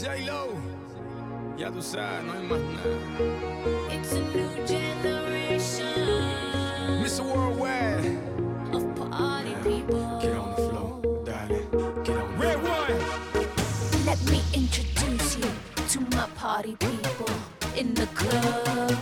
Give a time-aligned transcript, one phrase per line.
[0.00, 0.48] J-Lo,
[1.58, 2.88] ya tú sabes, no hay más nada.
[3.92, 5.84] It's a new generation
[7.02, 7.22] Mr.
[7.22, 8.16] Worldwide,
[8.72, 10.18] of party people.
[10.22, 11.68] get on the floor, darling,
[12.02, 12.38] get on.
[12.38, 12.96] Red one.
[14.06, 15.50] Let me introduce you
[15.90, 17.28] to my party people
[17.76, 18.96] in the club.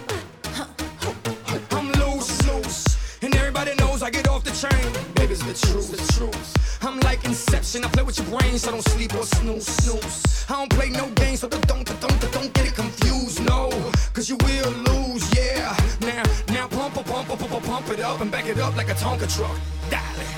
[1.70, 4.92] I'm loose, loose, and everybody knows I get off the train.
[5.15, 6.68] Baby's the truth, the truth.
[6.89, 10.47] I'm like Inception, I play with your brain, so don't sleep or snooze, snooze.
[10.48, 13.69] I don't play no games, so don't, don't, don't, don't get it confused, no,
[14.14, 15.77] cause you will lose, yeah.
[16.01, 18.95] Now, now pump, pump, pump, pump, pump, it up and back it up like a
[18.95, 19.55] Tonka truck,
[19.91, 20.38] darling.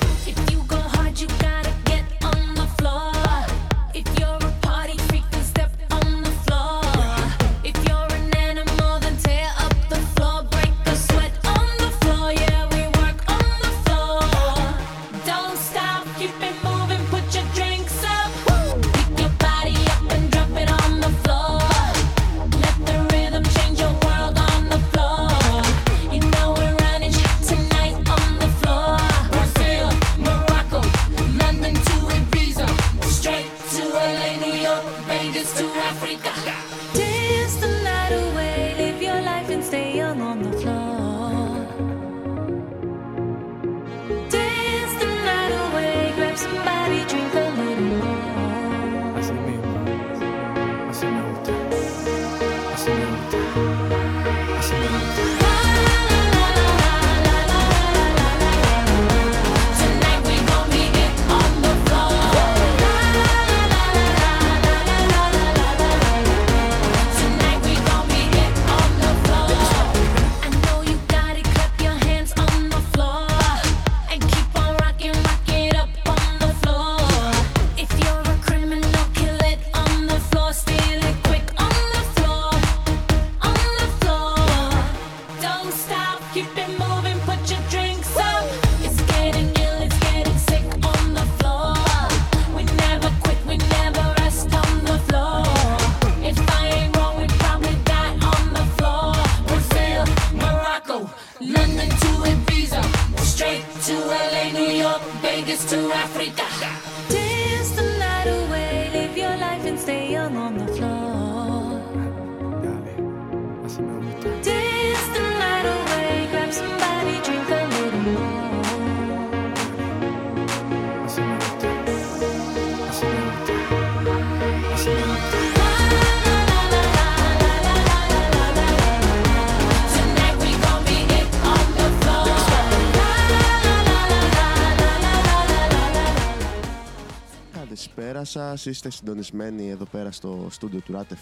[138.61, 138.71] Καλησπέρα σα.
[138.71, 141.15] Είστε συντονισμένοι εδώ πέρα στο στούντιο του RAT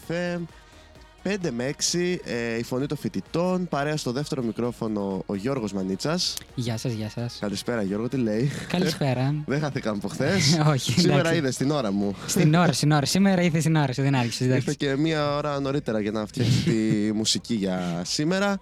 [1.22, 3.68] 5 με 6, ε, η φωνή των φοιτητών.
[3.68, 6.36] Παρέα στο δεύτερο μικρόφωνο ο Γιώργος Μανίτσας.
[6.54, 7.36] Γεια σας, γεια σας.
[7.40, 9.34] Καλησπέρα Γιώργο, τι λέει; Καλησπέρα.
[9.46, 10.58] Δεν χαθήκαμε από χθες.
[10.72, 11.38] Όχι, Σήμερα εντάξει.
[11.38, 12.14] είδες την ώρα μου.
[12.26, 13.06] Στην ώρα, στην ώρα.
[13.06, 14.56] Σήμερα ήρθε στην ώρα σου, δεν άρχισες.
[14.56, 16.72] Ήρθε και μία ώρα νωρίτερα για να φτιάξεις τη
[17.20, 18.60] μουσική για σήμερα.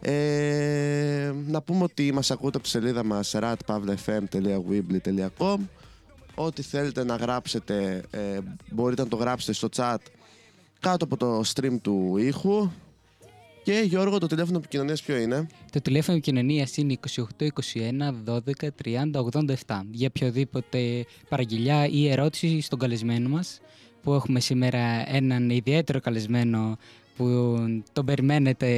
[0.00, 5.56] Ε, να πούμε ότι μας ακούτε από τη σελίδα μας ratpavlefm.weebly.com
[6.38, 8.38] Ό,τι θέλετε να γράψετε ε,
[8.70, 9.96] μπορείτε να το γράψετε στο chat
[10.80, 12.70] κάτω από το stream του ήχου
[13.64, 17.48] και Γιώργο το τηλέφωνο επικοινωνίας ποιο είναι; Το τηλέφωνο επικοινωνίας είναι 28 21
[18.26, 19.10] 12 30
[19.66, 19.80] 87.
[19.90, 23.60] Για οποιοδήποτε παραγγελιά ή ερώτηση στον καλεσμένο μας
[24.02, 26.78] που έχουμε σήμερα έναν ιδιαίτερο καλεσμένο
[27.16, 27.56] που
[27.92, 28.68] τον περιμένετε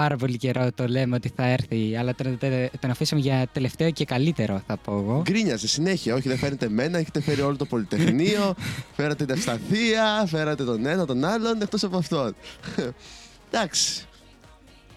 [0.00, 2.38] πάρα πολύ καιρό το λέμε ότι θα έρθει αλλά τον,
[2.80, 5.22] τον αφήσαμε για τελευταίο και καλύτερο θα πω εγώ.
[5.22, 6.14] Γκρίνιαζε συνέχεια.
[6.14, 8.54] Όχι, δεν φέρνετε εμένα, έχετε φέρει όλο το Πολυτεχνείο,
[8.96, 12.34] φέρατε την Ευσταθία, φέρατε τον ένα, τον άλλον, εκτός από αυτόν.
[13.50, 14.04] Εντάξει.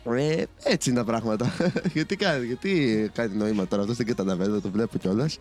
[0.03, 1.53] Ε, έτσι είναι τα πράγματα.
[1.95, 5.37] γιατί, κάνει, γιατί κάνει νόημα τώρα, αυτό δεν καταλαβαίνω, το βλέπω κιόλας.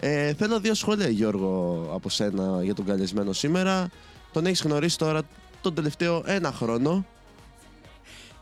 [0.00, 3.88] Ε, θέλω δύο σχόλια, Γιώργο, από σένα για τον καλεσμένο σήμερα.
[4.32, 5.22] Τον έχεις γνωρίσει τώρα
[5.60, 7.04] τον τελευταίο ένα χρόνο.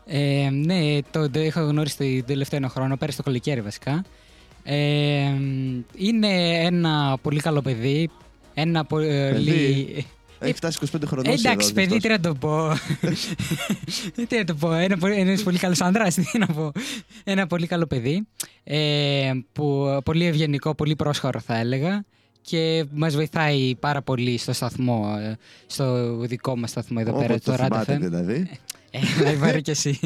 [0.07, 4.03] Ε, ναι, το, το έχω γνωρίσει τον τελευταίο ένα χρόνο, πέρυσι το καλοκαίρι βασικά.
[4.63, 5.31] Ε,
[5.95, 6.27] είναι
[6.65, 8.09] ένα πολύ καλό παιδί.
[8.53, 9.07] Ένα πολύ.
[9.07, 10.05] Παιδί;
[10.39, 11.33] Έχει φτάσει 25 χρονών.
[11.33, 12.73] Εντάξει, παιδί, τι να το πω.
[14.27, 14.73] τι να το πω.
[14.73, 16.71] Ένα, πολύ- ένας πολύ καλός άντρα, τι να πω.
[17.23, 18.27] Ένα πολύ καλό παιδί.
[18.63, 22.05] Ε, που, πολύ ευγενικό, πολύ πρόσχαρο θα έλεγα.
[22.45, 25.35] Και μας βοηθάει πάρα πολύ στο σταθμό, ε,
[25.67, 27.99] στο δικό μας σταθμό εδώ πέρα, Όποτε το το Rad θυμάται FM.
[27.99, 28.49] δηλαδή.
[28.91, 29.99] Ε, να πάρει κι εσύ.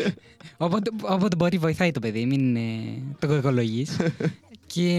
[0.56, 2.60] όποτε, όποτε μπορεί βοηθάει το παιδί, μην ε,
[3.18, 3.96] το κακολογείς.
[4.72, 4.90] και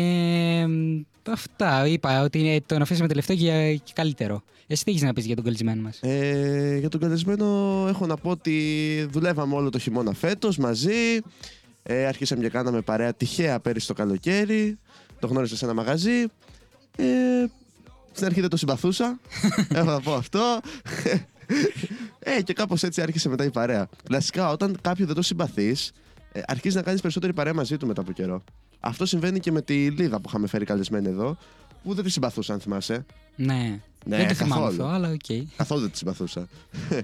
[1.31, 1.87] Αυτά.
[1.87, 4.43] Είπα ότι ε, τον αφήσαμε τελευταίο και, και καλύτερο.
[4.67, 8.15] Εσύ τι έχεις να πεις για τον καλεσμένο μας; Ε, για τον καλεσμένο έχω να
[8.15, 11.19] πω ότι δουλεύαμε όλο το χειμώνα φέτος μαζί.
[11.83, 14.77] Ε, αρχίσαμε και κάναμε παρέα τυχαία πέρυσι το καλοκαίρι.
[15.19, 16.25] Το γνώρισα σε ένα μαγαζί.
[16.99, 17.45] Ε,
[18.11, 19.19] στην αρχή δεν το συμπαθούσα.
[19.73, 20.59] έχω να πω αυτό.
[22.19, 23.89] ε, και κάπως έτσι άρχισε μετά η παρέα.
[24.03, 25.91] Κλασικά όταν κάποιον δεν το συμπαθείς,
[26.31, 28.43] ε, αρχίζεις να κάνεις περισσότερη παρέα μαζί του μετά από καιρό.
[28.79, 31.37] Αυτό συμβαίνει και με τη Λίδα που είχαμε φέρει καλεσμένη εδώ,
[31.83, 33.05] που δεν τη συμπαθούσα, αν θυμάσαι.
[33.35, 33.79] Ναι.
[34.05, 34.83] Ναι, δεν το θυμάμαι καθόλου.
[34.83, 35.47] αυτό, αλλά οκ.
[35.57, 36.47] Καθόλου δεν τη συμπαθούσα.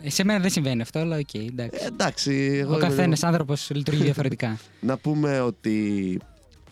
[0.04, 1.34] Ε, σε μένα δεν συμβαίνει αυτό, αλλά οκ.
[1.34, 1.80] εντάξει.
[1.82, 2.32] Ε, εντάξει,
[2.62, 4.58] εγώ Ο είμαι καθένας λίγο- άνθρωπος λειτουργεί διαφορετικά.
[4.80, 6.20] Να πούμε ότι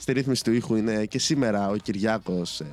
[0.03, 2.65] στη ρύθμιση του ήχου είναι και σήμερα ο Κυριάκος ε,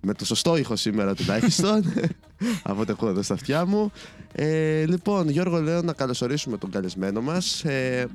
[0.00, 1.84] με το σωστό ήχο σήμερα τουλάχιστον
[2.62, 3.92] από ό,τι ακούω εδώ στα αυτιά μου.
[4.32, 7.64] Ε, λοιπόν, Γιώργο, λέω να καλωσορίσουμε τον καλεσμένο μας.
[7.64, 8.06] Ε,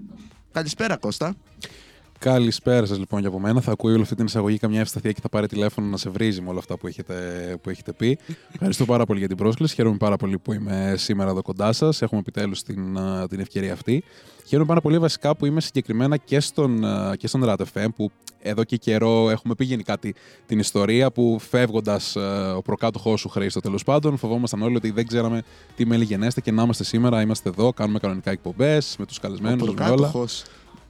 [0.52, 1.36] καλησπέρα Κώστα.
[2.20, 3.62] Καλησπέρα σας λοιπόν και από μένα.
[3.62, 6.42] Θα ακούει όλη αυτή την εισαγωγή καμιά ευσταθία και θα πάρει τηλέφωνο να σε βρίζει
[6.42, 7.14] με όλα αυτά που έχετε,
[7.62, 8.18] που έχετε πει.
[8.54, 9.76] Ευχαριστώ πάρα πολύ για την πρόσκληση.
[9.76, 12.02] Χαίρομαι πάρα πολύ που είμαι σήμερα εδώ κοντά σας.
[12.02, 14.04] Έχουμε επιτέλους την, α, την ευκαιρία αυτή.
[14.46, 18.12] Χαίρομαι πάρα πολύ βασικά που είμαι συγκεκριμένα και στον, α, και στον RATFM που
[18.42, 20.12] εδώ και καιρό έχουμε πει γενικά τη-
[20.46, 22.16] την ιστορία που φεύγοντας
[22.56, 25.42] ο προκάτοχός σου Χρήστο τέλος πάντων, φοβόμασταν όλοι ότι δεν ξέραμε
[25.76, 27.22] τι μέλη γενέστε και να είμαστε σήμερα.
[27.22, 29.74] Είμαστε εδώ, κάνουμε κανονικά εκπομπές με τους Ο καλεσμένους.
[29.74, 30.12] με όλα.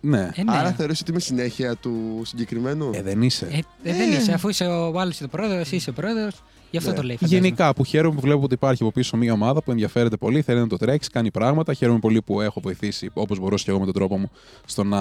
[0.02, 0.34] Προκάτοχος.
[0.36, 0.42] Ναι.
[0.42, 0.58] Ε, ναι.
[0.60, 3.48] Άρα θεωρείς ότι είμαι συνέχεια του συγκεκριμένου; Ε, δεν είσαι.
[3.52, 6.44] Ε, ε, δεν είσαι, αφού είσαι ο άλλος ο πρόεδρος, εσύ είσαι ο πρόεδρος.
[6.72, 6.96] Γι' αυτό Ναι.
[6.96, 7.16] το λέει.
[7.16, 7.42] φαντάζομαι.
[7.42, 10.60] Γενικά, που χαίρομαι που βλέπω ότι υπάρχει από πίσω μια ομάδα που ενδιαφέρεται πολύ, θέλει
[10.60, 11.74] να το τρέξει, κάνει πράγματα.
[11.74, 14.32] Χαίρομαι πολύ που έχω βοηθήσει όπως μπορούσα και εγώ με τον τρόπο μου
[14.66, 15.00] στο να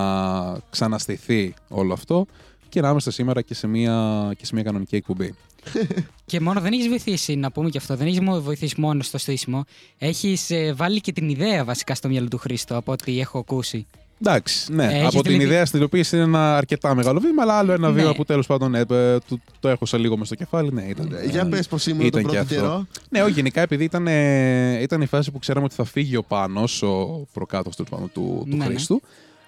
[0.71, 2.27] ξαναστηθεί όλο αυτό
[2.69, 5.35] και να είμαστε σήμερα και σε μια, και σε μια κανονική εκπομπή.
[6.27, 9.65] Και μόνο δεν έχεις βοηθήσει, να πούμε και αυτό, δεν έχεις βοηθήσει μόνος στο στήσιμο.
[9.99, 13.87] Έχεις βάλει και την ιδέα βασικά στο μυαλό του Χρήστο, από ό,τι έχω ακούσει.
[14.23, 14.85] Εντάξει, ναι.
[14.85, 17.89] Έχεις από την δηλαδή- ιδέα στην υλοποίηση είναι ένα αρκετά μεγάλο βήμα, αλλά άλλο ένα
[17.89, 17.95] Ναι.
[18.01, 20.73] βήμα που τέλος πάντων ε, ε, το, το έχω σε λίγο μες στο κεφάλι.
[20.73, 21.13] Ναι, ήταν.
[21.23, 22.55] Ε, Για πες πώς ήμουν τον ήταν και πρώτο αυτό.
[22.55, 22.87] καιρό.
[23.09, 26.23] Ναι, όχι, γενικά επειδή ήταν, ε, ήταν η φάση που ξέραμε ότι θα φύγει ο
[26.23, 28.65] Πάνος, ο προκάτοχος τέλος πάντων του, του Ναι, ναι.
[28.65, 29.03] Χρήστου.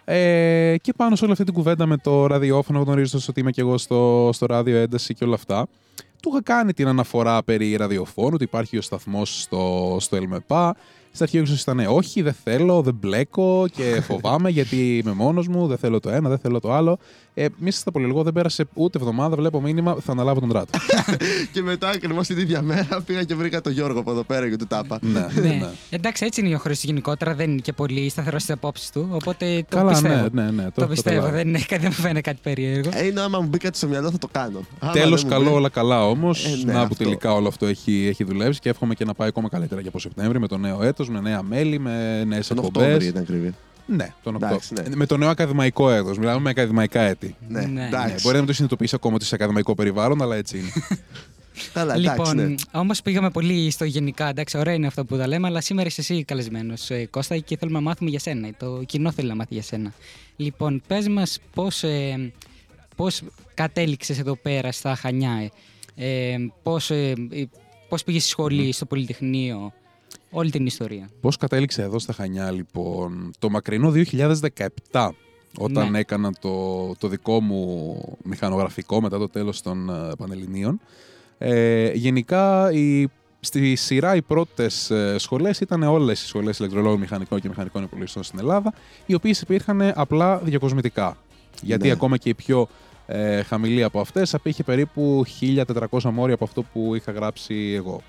[0.05, 3.61] Ε, και πάνω σε όλη αυτή την κουβέντα με το ραδιόφωνο, γνωρίζοντας ότι είμαι και
[3.61, 5.67] εγώ στο, στο ράδιο ένταση και όλα αυτά,
[6.22, 10.76] του είχα κάνει την αναφορά περί ραδιοφώνου, ότι υπάρχει ο σταθμός στο, στο ΕΛΜΕΠΑ.
[11.12, 15.67] Στην αρχή ίσω ήταν όχι, δεν θέλω, δεν μπλέκω και φοβάμαι γιατί είμαι μόνος μου,
[15.67, 16.99] δεν θέλω το ένα, δεν θέλω το άλλο.
[17.35, 20.79] Ε, μη πολύ λίγο, δεν πέρασε ούτε εβδομάδα, βλέπω μήνυμα, θα αναλάβω τον ράτο.
[21.53, 24.57] Και μετά ακριβώς την ίδια μέρα πήγα και βρήκα τον Γιώργο από εδώ πέρα και
[24.57, 24.99] του τάπα.
[25.03, 25.49] ναι, ναι.
[25.49, 25.69] ναι.
[25.91, 29.09] Εντάξει, έτσι είναι ο Χρήστο γενικότερα, δεν είναι και πολύ σταθερό στις απόψεις του.
[29.11, 30.15] Οπότε το Καλά, πιστεύω.
[30.33, 30.71] ναι, ναι, ναι.
[30.75, 31.37] Το, πιστεύω, καταλάβω.
[31.37, 32.91] δεν, είναι, δεν μου φαίνεται κάτι περίεργο.
[32.95, 34.61] Ε, είναι άμα μου μπει κάτι στο μυαλό θα το κάνω.
[34.79, 36.45] Άμα Τέλος, δεν μου καλό, μπει- όλα καλά όμως.
[36.45, 37.05] Ε, ναι, να που αυτό.
[37.05, 39.99] τελικά όλο αυτό έχει, έχει δουλέψει και εύχομαι και να πάει ακόμα καλύτερα και από
[39.99, 42.82] Σεπτέμβρη με το νέο έτος, με νέα μέλη, με νέες Τον εκπομπές.
[42.87, 43.55] Οκτώβρη ήταν ακριβή.
[43.87, 44.88] Ναι, τον Εντάξει, Οκτώβριο.
[44.91, 44.97] ναι.
[44.97, 46.08] Με το νέο ακαδημαϊκό έτο.
[46.19, 47.35] Μιλάμε με ακαδημαϊκά έτη.
[47.49, 47.67] Ναι, Ναι.
[47.67, 48.14] Ναι, εντάξει.
[48.23, 50.70] μπορεί να μην το συνειδητοποιήσει ακόμα ότι είσαι σε ακαδημαϊκό περιβάλλον, αλλά έτσι είναι.
[51.73, 52.55] Καλά, εντάξει, Λοιπόν, ναι.
[52.73, 54.29] όμως πήγαμε πολύ στο γενικά.
[54.29, 57.79] Εντάξει, ωραία είναι αυτό που τα λέμε, αλλά σήμερα είσαι εσύ καλεσμένος, Κώστα, και θέλουμε
[57.79, 58.49] να μάθουμε για σένα.
[58.58, 59.93] Το κοινό θέλει να μάθει για σένα.
[60.37, 61.85] Λοιπόν, πες μας πώς
[62.96, 63.23] πώς
[63.55, 65.50] κατέληξες εδώ πέρα στα Χανιά,
[65.94, 66.91] ε, πώς
[67.88, 69.73] πώς πήγες στη σχολή, στο Πολυτεχνείο,
[70.31, 71.09] όλη την ιστορία.
[71.21, 73.93] Πώς κατέληξε εδώ στα Χανιά, λοιπόν, το μακρινό
[74.91, 75.11] 2017,
[75.59, 75.99] όταν Ναι.
[75.99, 80.81] έκανα το, το δικό μου μηχανογραφικό μετά το τέλος των ε, Πανελληνίων.
[81.39, 83.06] Ε, γενικά, η,
[83.41, 88.23] στη σειρά οι πρώτες ε, σχολές ήταν όλες οι σχολές ηλεκτρολόγων μηχανικών και μηχανικών υπολογιστών
[88.23, 88.73] στην Ελλάδα,
[89.06, 91.17] οι οποίες υπήρχαν απλά διακοσμητικά.
[91.63, 91.93] Γιατί Ναι.
[91.93, 92.69] ακόμα και η πιο
[93.06, 95.25] ε, χαμηλή από αυτές απήχε περίπου
[95.91, 98.03] 1400 μόρια από αυτό που είχα γράψει εγώ.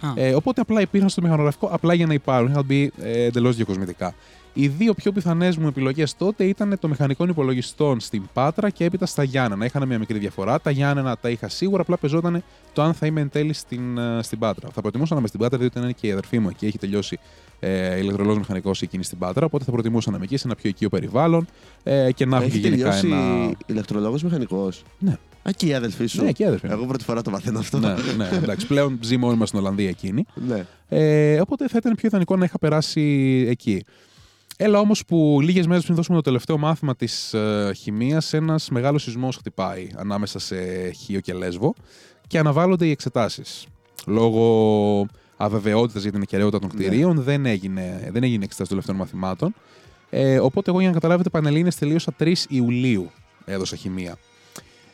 [0.00, 2.50] Α, Ε, οπότε απλά υπήρχαν στο μηχανογραφικό απλά για να υπάρχουν.
[2.50, 4.14] Είχαν μπει ε, εντελώς διακοσμητικά.
[4.52, 9.06] Οι δύο πιο πιθανές μου επιλογές τότε ήταν το μηχανικών υπολογιστών στην Πάτρα και έπειτα
[9.06, 9.64] στα Γιάννενα.
[9.64, 10.60] Είχαν μια μικρή διαφορά.
[10.60, 14.22] Τα Γιάννενα τα είχα σίγουρα, απλά πεζόταν το αν θα είμαι εν τέλει στην, ε,
[14.22, 14.68] στην Πάτρα.
[14.72, 17.18] Θα προτιμούσα να είμαι στην Πάτρα, διότι είναι και η αδερφή μου εκεί, έχει τελειώσει
[17.60, 19.44] ε, ηλεκτρολόγος μηχανικός εκείνη στην Πάτρα.
[19.46, 21.46] Οπότε θα προτιμούσα να είμαι εκεί σε ένα πιο οικείο περιβάλλον
[21.82, 23.54] ε, και να έχω και Έχει γενικά τελειώσει ένα.
[23.66, 25.16] ηλεκτρολόγος μηχανικός; Ναι.
[25.48, 26.24] Α, και η αδελφή σου.
[26.24, 26.72] Ναι, και η αδερφή μου.
[26.72, 27.78] Εγώ πρώτη φορά το μαθαίνω αυτό.
[27.78, 28.66] ναι, ναι, εντάξει.
[28.66, 30.24] Πλέον ζει μόνοι μα στην Ολλανδία εκείνη.
[30.34, 30.66] ναι.
[30.88, 33.00] Ε, οπότε θα ήταν πιο ιδανικό να είχα περάσει
[33.48, 33.84] εκεί.
[34.56, 39.02] Έλα όμως που λίγες μέρες πριν δώσουμε το τελευταίο μάθημα της ε, χημίας, ένας μεγάλος
[39.02, 41.74] σεισμός χτυπάει ανάμεσα σε Χίο και Λέσβο
[42.26, 43.66] και αναβάλλονται οι εξετάσεις.
[44.06, 46.84] Λόγω αβεβαιότητας για την ακαιρεότητα των Ναι.
[46.84, 49.54] κτηρίων δεν έγινε, δεν έγινε εξετάση των τελευταίων μαθημάτων.
[50.10, 53.10] Ε, οπότε εγώ για να καταλάβετε Πανελλήνες τελείωσα 3 Ιουλίου
[53.44, 54.16] έδωσα χημεία.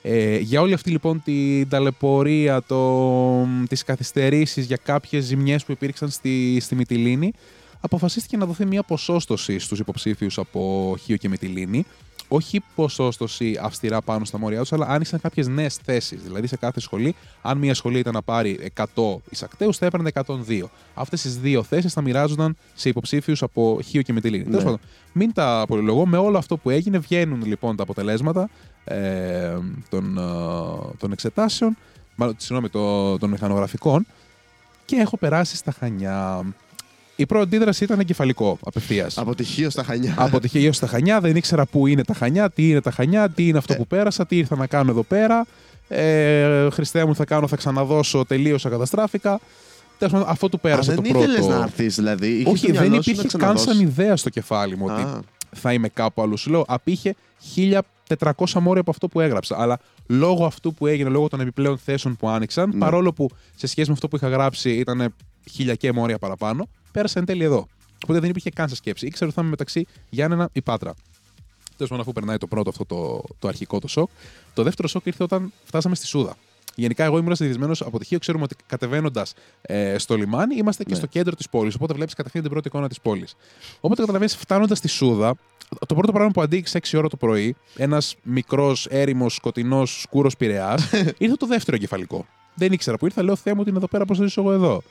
[0.06, 6.10] Ε, για όλη αυτή λοιπόν την ταλαιπωρία, το, τις καθυστερήσεις για κάποιες ζημιές που υπήρξαν
[6.10, 7.32] στη, στη Μυτιλίνη,
[7.80, 11.84] αποφασίστηκε να δοθεί μια ποσόστοση στους υποψήφιους από Χίο και Μυτιλίνη,
[12.28, 16.22] όχι ποσόστοση αυστηρά πάνω στα μόρια τους, αλλά άνοιξαν κάποιες νέες θέσεις.
[16.22, 18.84] Δηλαδή σε κάθε σχολή, αν μια σχολή ήταν να πάρει 100
[19.30, 20.70] εισακτέους, θα έπαιρνε 102.
[20.94, 24.44] Αυτές τις δύο θέσεις θα μοιράζονταν σε υποψήφιους από Χίο και Μητυλίνη.
[24.44, 24.50] Ναι.
[24.50, 24.80] Τέλος πάντων,
[25.12, 26.06] μην τα πολυλογώ.
[26.06, 28.50] Με όλο αυτό που έγινε, βγαίνουν λοιπόν τα αποτελέσματα
[28.84, 29.56] ε,
[29.88, 31.76] των, ε, των εξετάσεων,
[32.14, 34.06] μάλλον, συγγνώμη, το- των μηχανογραφικών
[34.84, 36.42] και έχω περάσει στα Χανιά.
[37.16, 39.18] Η πρώτη αντίδραση ήταν εγκεφαλικό απευθείας.
[39.18, 40.14] Αποτυχίο στα Χανιά.
[40.18, 43.28] Από τη Χιλιό στα Χανιά, δεν ήξερα πού είναι τα Χανιά, τι είναι τα Χανιά,
[43.30, 45.46] τι είναι αυτό που πέρασα, τι ήρθα να κάνω εδώ πέρα.
[45.88, 49.40] Ε, Χριστέ μου, θα κάνω, θα ξαναδώσω, τελείωσα, καταστράφηκα.
[49.98, 51.24] Τέλος πάντων, αυτό του Α, πέρασε δεν το πρώτο.
[51.30, 52.28] ήθελες να έρθεις, δηλαδή.
[52.28, 53.98] Είχες Όχι, στο δεν μυαλό σου υπήρχε να καν σαν ξαναδώσεις.
[53.98, 55.20] ιδέα στο κεφάλι μου ότι Α.
[55.54, 56.36] θα είμαι κάπου αλλού.
[56.36, 57.14] Σου λέω, απήχε
[58.08, 59.60] 1400 μόρια από αυτό που έγραψα.
[59.60, 62.78] Αλλά λόγω αυτού που έγινε, λόγω των επιπλέον θέσεων που άνοιξαν, Ναι.
[62.78, 65.14] παρόλο που σε σχέση με αυτό που είχα γράψει ήταν
[65.50, 67.66] χίλια και μόρια παραπάνω, πέρασα εν τέλει εδώ.
[68.04, 69.06] Οπότε δεν υπήρχε καν σε σκέψη.
[69.06, 70.94] Ήξερα ότι θα είμαι μεταξύ Γιάννενα ή Πάτρα.
[71.76, 74.10] Τέλος πάντων, αφού περνάει το πρώτο αυτό το, το αρχικό το σοκ.
[74.54, 76.36] Το δεύτερο σοκ ήρθε όταν φτάσαμε στη Σούδα.
[76.76, 78.18] Γενικά, εγώ ήμουν συνηθισμένος από τυχείο.
[78.18, 80.96] Ξέρουμε ότι κατεβαίνοντας ε, στο λιμάνι, είμαστε και Ναι.
[80.96, 81.74] στο κέντρο της πόλης.
[81.74, 83.36] Οπότε βλέπεις κατευθείαν την πρώτη εικόνα της πόλης.
[83.80, 85.34] Οπότε καταλαβαίνεις, φτάνοντας στη Σούδα,
[85.86, 90.78] το πρώτο πράγμα που αντίκεισε 6 ώρα το πρωί, ένας μικρός, έρημος, σκοτεινός, σκούρος πειραιά,
[91.18, 92.26] ήρθε το δεύτερο εγκεφαλικό.
[92.54, 94.52] Δεν ήξερα που ήρθα, λέω Θεέ μου ότι είναι εδώ πέρα, πώς θα ζήσω εγώ
[94.52, 94.82] εδώ.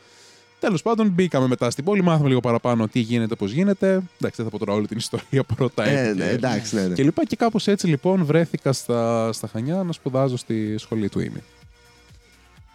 [0.60, 3.88] Τέλος πάντων, μπήκαμε μετά στην πόλη, μάθαμε λίγο παραπάνω τι γίνεται, πώς γίνεται.
[3.88, 5.84] Εντάξει, δεν θα πω τώρα όλη την ιστορία πρώτα.
[5.86, 6.94] Ε, έτσι ναι, και- εντάξει, ναι, ναι.
[6.94, 7.26] και λοιπά.
[7.26, 11.44] Και κάπως έτσι λοιπόν βρέθηκα στα, στα Χανιά να σπουδάζω στη σχολή του Ήμι.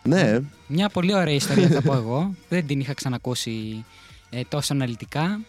[0.08, 2.34] Ναι, Μια πολύ ωραία ιστορία θα πω εγώ.
[2.48, 3.84] Δεν την είχα ξανακούσει
[4.30, 5.40] ε, τόσο αναλυτικά.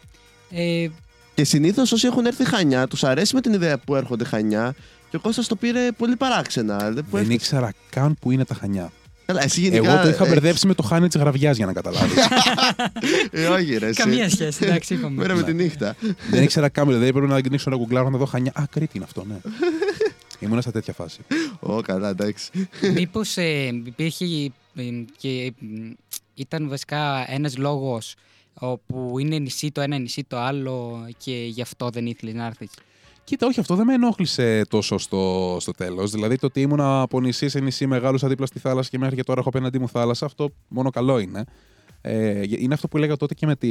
[0.52, 0.88] Ε,
[1.36, 4.76] και συνήθως όσοι έχουν έρθει Χανιά, τους αρέσει με την ιδέα που έρχονται Χανιά.
[5.10, 6.78] Και ο Κώστας το πήρε πολύ παράξενα.
[6.78, 8.92] Δεν, που Δεν έρχεται- ήξερα καν που είναι τα Χανιά.
[9.26, 9.92] Καλά, εσύ γενικά.
[9.94, 12.14] Εγώ το είχα ε, μπερδέψει με το χάνι της γραβιάς για να καταλάβεις.
[13.32, 13.86] Ε, όχι, ρε.
[13.88, 14.02] εσύ.
[14.02, 15.16] καμία σχέση, εντάξει, είπαμε.
[15.22, 15.96] Μέρα με τη νύχτα.
[16.30, 18.52] Δεν ήξερα καν, δηλαδή έπρεπε να ανοίξω ένα γκουγκλάρο να δω Χανιά.
[18.56, 19.36] Α, Κρήτη είναι αυτό, ναι.
[20.40, 21.20] Ήμουνα σε τέτοια φάση.
[21.60, 22.52] Ω, καλά, εντάξει.
[22.94, 24.26] Μήπως ε, υπήρχε
[24.76, 24.84] ε,
[25.18, 25.52] και ε,
[26.34, 28.16] ήταν βασικά ένας λόγος
[28.54, 32.70] όπου είναι νησί το ένα, νησί το άλλο και γι' αυτό δεν ήθελες να έρθεις;
[33.30, 36.12] Κοίτα, όχι, αυτό δεν με ενόχλησε τόσο στο, στο τέλος.
[36.12, 39.24] Δηλαδή το ότι ήμουν από νησί σε νησί μεγάλο δίπλα στη θάλασσα και μέχρι και
[39.24, 41.46] τώρα έχω απέναντί μου θάλασσα, αυτό μόνο καλό είναι.
[42.02, 43.68] Ε, είναι αυτό που έλεγα τότε και με, τη,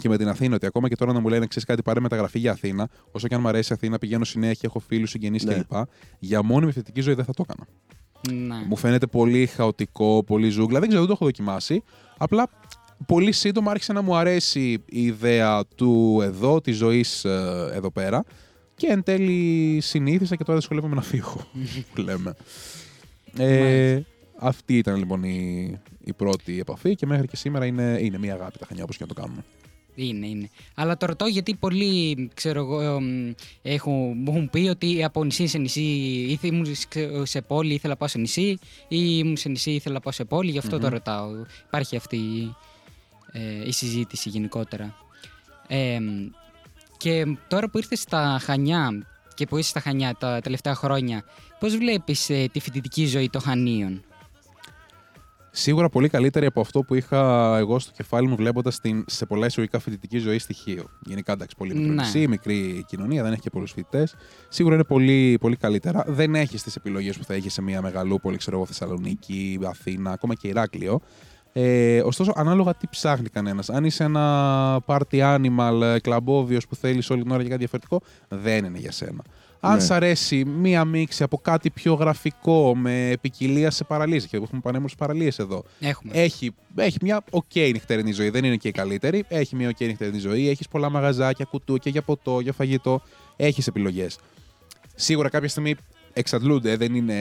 [0.00, 2.38] και με την Αθήνα, ότι ακόμα και τώρα να μου λένε ξέρεις κάτι, πάρε μεταγραφή
[2.38, 2.88] για Αθήνα.
[3.10, 5.54] Όσο και αν μου αρέσει η Αθήνα, πηγαίνω συνέχεια, έχω φίλους, συγγενείς Ναι.
[5.54, 5.72] κλπ.
[6.18, 7.66] Για μόνιμη θετική ζωή δεν θα το έκανα.
[8.46, 8.56] Να.
[8.66, 10.78] Μου φαίνεται πολύ χαοτικό, πολύ ζούγκλα.
[10.78, 11.82] Δεν ξέρω, δεν το έχω δοκιμάσει.
[12.18, 12.48] Απλά
[13.06, 17.24] πολύ σύντομα άρχισε να μου αρέσει η ιδέα του εδώ, της ζωής
[17.72, 18.24] εδώ πέρα.
[18.74, 21.46] Και εν τέλει συνήθισα και τώρα δυσκολεύομαι να φύγω,
[21.94, 22.34] που λέμε.
[23.36, 24.00] Ε,
[24.38, 28.58] αυτή ήταν λοιπόν η, η πρώτη επαφή και μέχρι και σήμερα είναι, είναι μια αγάπη
[28.58, 29.44] τα χανιά όπως και να το κάνουμε.
[29.94, 30.50] Είναι, είναι.
[30.74, 33.32] Αλλά το ρωτώ γιατί πολλοί, ξέρω εγώ, μ,
[33.62, 35.80] έχουν, μου έχουν πει ότι από νησί σε νησί
[36.28, 38.48] ήθελα, ήμουν σε- σε πόλη, ήθελα να πάω σε νησί
[38.88, 41.28] ή ήμουν σε νησί, ήθελα να πάω σε πόλη, γι' αυτο το ρωτάω.
[41.66, 42.18] Υπάρχει αυτή
[43.32, 44.94] ε, η συζήτηση γενικότερα.
[45.68, 46.30] Ε, μ,
[46.96, 51.24] και τώρα που ήρθες στα Χανιά και που είσαι στα Χανιά τα τελευταία χρόνια,
[51.58, 54.02] πώς βλέπεις ε, τη φοιτητική ζωή των Χανίων;
[55.54, 59.46] Σίγουρα πολύ καλύτερη από αυτό που είχα εγώ στο κεφάλι μου βλέποντας την σε πολλά
[59.46, 60.84] εισαγωγικά φοιτητική ζωή στοιχείο.
[61.04, 62.02] Γενικά, εντάξει, πολύ μικρό Ναι.
[62.02, 64.14] νησί, μικρή κοινωνία, δεν έχει και πολλούς φοιτητές.
[64.48, 66.04] Σίγουρα είναι πολύ, πολύ καλύτερα.
[66.06, 70.34] Δεν έχεις τις επιλογές που θα έχεις σε μια μεγαλούπολη, ξέρω εγώ, Θεσσαλονίκη, Αθήνα, ακόμα
[70.34, 71.00] και Ηράκλειο.
[71.54, 73.70] Ε, ωστόσο, ανάλογα τι ψάχνει κανένας.
[73.70, 78.64] Αν είσαι ένα party animal, κλαμπόβιος που θέλεις όλη την ώρα για κάτι διαφορετικό, δεν
[78.64, 79.22] είναι για σένα.
[79.64, 79.80] Αν Ναι.
[79.80, 84.98] σ' αρέσει μία μίξη από κάτι πιο γραφικό με ποικιλία σε παραλίες, γιατί έχουμε πανέμορφες
[84.98, 85.64] παραλίες εδώ.
[85.80, 86.12] Έχουμε.
[86.14, 89.24] Έχει, έχει μια οκ νυχτερινή ζωή, δεν είναι και η καλύτερη.
[89.28, 90.48] Έχει μια οκ νυχτερινή ζωή.
[90.48, 93.02] Έχεις πολλά μαγαζάκια, κουτούκια για ποτό, για φαγητό.
[93.36, 94.18] Έχεις επιλογές.
[94.94, 95.74] Σίγουρα κάποια στιγμή
[96.12, 96.76] εξαντλούνται.
[96.76, 97.14] Δεν είναι,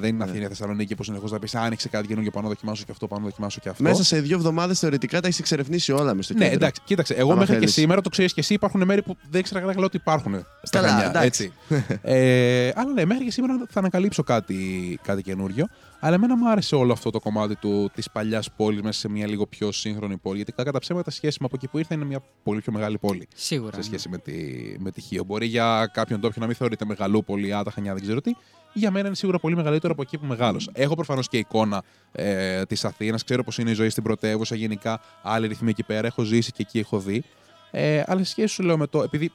[0.00, 3.06] δεν είναι Αθήνα, Θεσσαλονίκη που συνεχώς θα πεις Άνοιξε κάτι καινούργιο πάνω, δοκιμάσω και αυτό,
[3.06, 3.82] πάνω, δοκιμάσω και αυτό.
[3.82, 6.54] Μέσα σε δύο εβδομάδες θεωρητικά τα έχεις εξερευνήσει όλα μες στο Ναι, κέντρο.
[6.56, 7.14] εντάξει, κοίταξε.
[7.14, 7.74] Εγώ Άμα μέχρι θέλεις.
[7.74, 8.54] και σήμερα το ξέρεις και εσύ.
[8.54, 11.08] Υπάρχουν μέρη που δεν ήξερα καλά ότι υπάρχουν στα Καλά, Χανιά.
[11.08, 11.52] εντάξει.
[11.68, 11.98] Έτσι.
[12.02, 14.54] ε, αλλά ναι, μέχρι και σήμερα θα ανακαλύψω κάτι,
[15.02, 15.66] κάτι καινούριο.
[16.06, 17.56] Αλλά εμένα μου άρεσε όλο αυτό το κομμάτι
[17.94, 20.36] της παλιάς πόλης μέσα σε μια λίγο πιο σύγχρονη πόλη.
[20.36, 23.28] Γιατί κατά ψέματα σχέση με από εκεί που ήρθα είναι μια πολύ πιο μεγάλη πόλη
[23.34, 23.76] Σίγουρα.
[23.76, 24.32] σε σχέση με τη,
[24.78, 25.24] με τη Χίο.
[25.24, 28.32] Μπορεί για κάποιον τόπιο να μην θεωρείται μεγαλούπολη, α, τα Χανιά δεν ξέρω τι.
[28.72, 30.70] Για μένα είναι σίγουρα πολύ μεγαλύτερο από εκεί που μεγάλωσα.
[30.74, 31.82] Έχω προφανώς και εικόνα
[32.12, 36.06] ε, της Αθήνας, ξέρω πώ είναι η ζωή στην πρωτεύουσα, γενικά άλλοι ρυθμοί εκεί πέρα.
[36.06, 37.24] Έχω ζήσει και εκεί έχω δει.
[37.70, 39.02] Ε, αλλά σε σχέση σου λέω με το.
[39.02, 39.32] Επειδή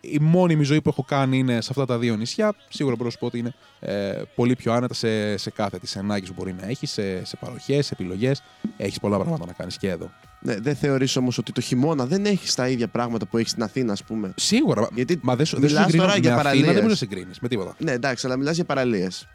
[0.00, 2.54] η μόνιμη ζωή που έχω κάνει είναι σε αυτά τα δύο νησιά.
[2.68, 5.92] Σίγουρα μπορώ να σου πω ότι είναι ε, πολύ πιο άνετα σε, σε κάθε τη
[5.98, 8.42] ανάγκη που μπορεί να έχεις, σε, σε παροχές, σε επιλογές.
[8.76, 10.10] Έχεις πολλά πράγματα να κάνεις και εδώ.
[10.42, 13.62] Ναι, δεν θεωρείς όμως ότι το χειμώνα δεν έχει τα ίδια πράγματα που έχεις στην
[13.62, 14.88] Αθήνα, ας πούμε; Σίγουρα.
[14.94, 16.66] Γιατί μα δεν σου δεν σου μιλάς συγκρίνω τώρα με για Αθήνα, παραλίες.
[16.66, 17.74] δεν μπορεί να συγκρίνεις με τίποτα.
[17.78, 19.28] Ναι, εντάξει, αλλά μιλάς για παραλίες.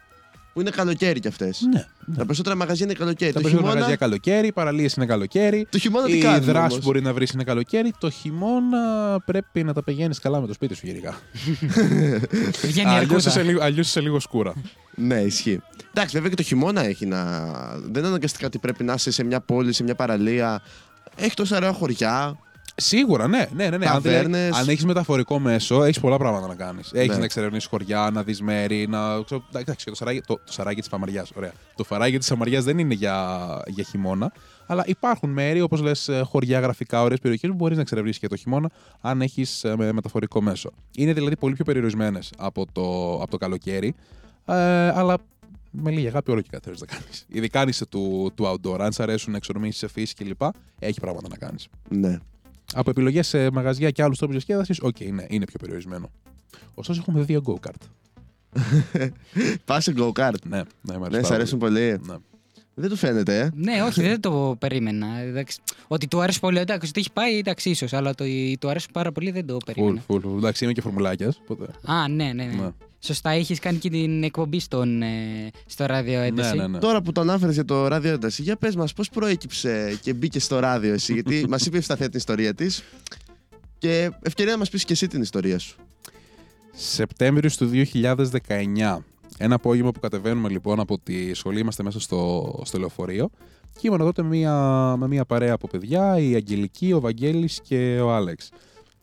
[0.56, 1.60] Που είναι καλοκαίρι κι αυτές.
[1.72, 1.86] Ναι.
[2.16, 3.32] Τα περισσότερα μαγαζιά είναι καλοκαίρι.
[3.32, 3.74] Τα το περισσότερα χειμώνα.
[3.74, 5.66] μαγαζιά καλοκαίρι, οι παραλίες είναι καλοκαίρι.
[5.70, 6.44] Το χειμώνα τι Η κάνουμε.
[6.44, 7.92] δράση όμως; που μπορεί να βρεις είναι καλοκαίρι.
[7.98, 8.78] Το χειμώνα
[9.24, 11.14] πρέπει να τα πηγαίνεις καλά με το σπίτι σου γενικά.
[12.62, 13.28] Βγαίνει η Αλλιώς αρκούδα.
[13.30, 14.52] είσαι, λίγο- αλλιώς είσαι λίγο σκούρα.
[14.94, 15.60] Ναι, ισχύει.
[15.94, 17.22] Εντάξει, βέβαια και το χειμώνα έχει να.
[17.82, 20.62] Δεν είναι αναγκαστικά ότι πρέπει να είσαι σε μια πόλη, σε μια παραλία.
[21.16, 22.38] Έχει τόσα ωραία χωριά.
[22.78, 23.46] Σίγουρα, ναι.
[23.54, 23.86] ναι, ναι, ναι.
[23.86, 24.56] Αν, δηλαδή, Ταβέρνες.
[24.56, 26.90] αν έχεις μεταφορικό μέσο, έχεις πολλά πράγματα να κάνεις.
[26.92, 27.16] Έχεις Ναι.
[27.18, 29.22] να εξερευνήσεις χωριά, να δεις μέρη, να.
[29.22, 31.26] ξέρω, Εντάξει, και το σαράγι, το, το σαράγι της Παμαριά.
[31.36, 31.52] Ωραία.
[31.76, 34.32] Το φαράγγι της Αμαριάς δεν είναι για, για χειμώνα.
[34.66, 38.36] Αλλά υπάρχουν μέρη, όπως λες, χωριά, γραφικά, ωραίες περιοχές που μπορείς να εξερευνήσεις και το
[38.36, 40.70] χειμώνα, αν έχεις μεταφορικό μέσο.
[40.96, 43.94] Είναι δηλαδή πολύ πιο περιορισμένες από το, από το καλοκαίρι.
[44.46, 44.54] Ε,
[44.88, 45.16] αλλά
[45.70, 47.26] με λίγη αγάπη όλο και κάτι θέλεις να κάνεις.
[47.28, 48.80] Ειδικά αν είσαι του, του outdoor.
[48.80, 50.42] Αν σ' αρέσουν να εξορμήσεις σε φύση κλπ.,
[50.78, 51.68] έχει πράγματα να κάνεις.
[51.88, 52.18] Ναι.
[52.74, 56.10] Από επιλογές σε μαγαζιά και άλλους τρόπους διασκέδασης, οκ, ναι, είναι πιο περιορισμένο.
[56.74, 57.86] Ωστόσο, έχουμε δύο go-kart.
[59.64, 60.42] Πας σε go-kart.
[60.48, 61.74] Ναι, ναι, μ' αρέσει Ναι, σ' πάρα αρέσουν πολύ.
[61.96, 62.00] πολύ.
[62.10, 62.16] Ναι.
[62.78, 63.50] Δεν του φαίνεται, ε.
[63.54, 65.18] Ναι, όχι, δεν το περίμενα.
[65.18, 65.58] Εντάξει,
[65.88, 68.88] ότι του άρεσε πολύ, εντάξει, ότι έχει πάει, εντάξει, ίσως, αλλά το ότι του αρέσει
[68.92, 70.00] πάρα πολύ δεν το Φουλ, περίμενα.
[70.06, 70.36] φουλ, φουλ.
[70.38, 71.40] Εντάξει, είμαι και φορμουλάκιας.
[71.42, 71.72] Οπότε...
[71.84, 72.44] Α, ναι, ναι, ναι.
[72.54, 72.70] Ναι.
[73.06, 76.56] Σωστά, είχες κάνει και την εκπομπή στον, ε, στο ράδιο Ναι, ένταση.
[76.56, 76.78] ναι, ναι.
[76.78, 80.40] Τώρα που το ανάφερες για το ράδιο ένταση, για πες μας, πώς προέκυψε και μπήκε
[80.40, 82.82] στο ράδιο εσύ, γιατί μας είπε η Ευσταθία την ιστορία της.
[83.78, 85.76] Και ευκαιρία να μας πεις και εσύ την ιστορία σου.
[86.74, 88.98] Σεπτέμβριος του 2019.
[89.38, 93.30] Ένα απόγευμα που κατεβαίνουμε λοιπόν από τη σχολή, είμαστε μέσα στο, στο λεωφορείο.
[93.78, 94.54] Και ήμουν τότε με μια,
[94.98, 98.48] με μια παρέα από παιδιά, η Αγγελική, ο Βαγγέλης και ο Άλεξ.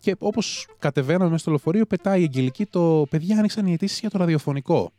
[0.03, 3.05] Και όπως κατεβαίναμε μέσα στο λεωφορείο, πετάει η Αγγελική το.
[3.09, 4.91] Παιδιά άνοιξαν οι αιτήσεις για το ραδιοφωνικό.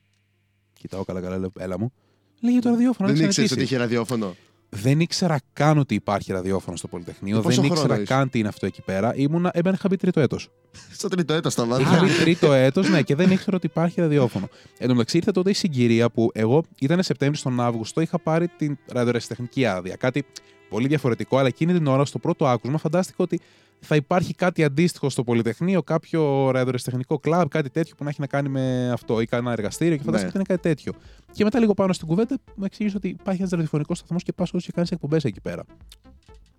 [0.72, 1.92] Κοιτάω καλά, καλά, λέω, έλα μου.
[2.40, 3.08] Λέει για το ραδιόφωνο.
[3.08, 3.76] Δεν άνοιξαν ήξερες ότι αιτήσεις.
[3.76, 4.36] είχε ραδιόφωνο;
[4.68, 7.36] Δεν ήξερα καν ότι υπάρχει ραδιόφωνο στο Πολυτεχνείο.
[7.36, 9.14] Και πόσο Δεν χρόνο ήξερα ήσουν; καν τι είναι αυτό εκεί πέρα.
[9.14, 10.50] Ήμουνα, έμπαινα, είχα μπει τρίτο έτος.
[10.92, 12.04] Στο τρίτο έτος τα Είχα βάζα.
[12.04, 14.48] μπει τρίτο έτος, ναι, και δεν ήξερα ότι υπάρχει ραδιόφωνο.
[14.78, 18.48] Εν τω μεταξύ ήρθε τότε η συγκυρία που εγώ ήταν Σεπτέμβρη στον Αύγουστο, είχα πάρει
[18.48, 19.96] την ραδιορεσιτεχνική άδεια.
[19.96, 20.24] Κάτι
[20.74, 23.40] πολύ διαφορετικό, αλλά εκείνη την ώρα στο πρώτο άκουσμα φαντάστηκα ότι
[23.80, 28.26] θα υπάρχει κάτι αντίστοιχο στο Πολυτεχνείο, κάποιο ραδιορεσιτεχνικό κλαμπ, κάτι τέτοιο που να έχει να
[28.26, 30.40] κάνει με αυτό ή κανένα εργαστήριο και φαντάστηκα Ναι.
[30.42, 30.92] ότι είναι κάτι τέτοιο.
[31.32, 34.50] Και μετά λίγο πάνω στην κουβέντα μου εξήγησε ότι υπάρχει ένας ραδιοφωνικός σταθμός και πας
[34.50, 35.64] και κάνεις εκπομπές εκεί πέρα.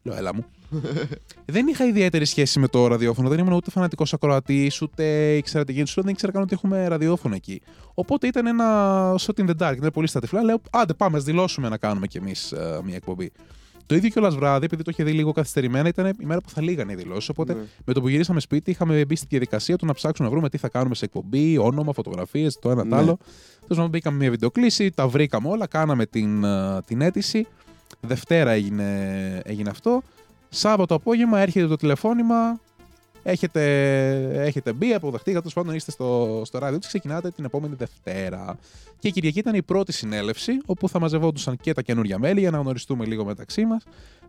[0.04, 0.46] Λέω, έλα μου.
[1.56, 3.30] δεν είχα ιδιαίτερη σχέση με το ραδιόφωνο.
[3.30, 5.90] Δεν ήμουν ούτε φανατικός ακροατής, ούτε ήξερα τι γίνεται.
[5.90, 7.62] Σου λέω, Δεν ήξερα καν ότι έχουμε ραδιόφωνο εκεί.
[7.94, 8.66] Οπότε ήταν ένα
[9.20, 9.76] shot in the dark.
[9.76, 10.44] Ήταν πολύ στα τυφλά.
[10.44, 13.32] Λέω, άντε πάμε, ας δηλώσουμε να κάνουμε κι εμείς μια εκπομπή.
[13.86, 16.62] Το ίδιο κιόλα βράδυ, επειδή το είχε δει λίγο καθυστερημένα, ήταν η μέρα που θα
[16.62, 17.30] λήγανε οι δηλώσεις.
[17.30, 17.60] Οπότε Ναι.
[17.86, 20.58] με το που γυρίσαμε σπίτι, είχαμε μπει στη διαδικασία του να ψάξουμε να βρούμε τι
[20.58, 22.96] θα κάνουμε σε εκπομπή, όνομα, φωτογραφίες, το ένα το Ναι.
[22.96, 23.18] άλλο.
[23.60, 27.48] Τέλος πάντων, μπήκαμε μια βιντεοκλήση, τα βρήκαμε όλα, κάναμε την, ε, την αίτηση.
[28.00, 30.02] Δευτέρα έγινε, έγινε αυτό.
[30.50, 32.60] Σάββατο απόγευμα έρχεται το τηλεφώνημα.
[33.28, 33.64] Έχετε,
[34.46, 38.58] έχετε μπει, αποδεχτήκατε, τέλος πάντων είστε στο, στο ράδιο και ξεκινάτε την επόμενη Δευτέρα.
[39.00, 42.52] Και η Κυριακή ήταν η πρώτη συνέλευση, όπου θα μαζευόντουσαν και τα καινούργια μέλη για
[42.52, 43.84] να γνωριστούμε λίγο μεταξύ μας.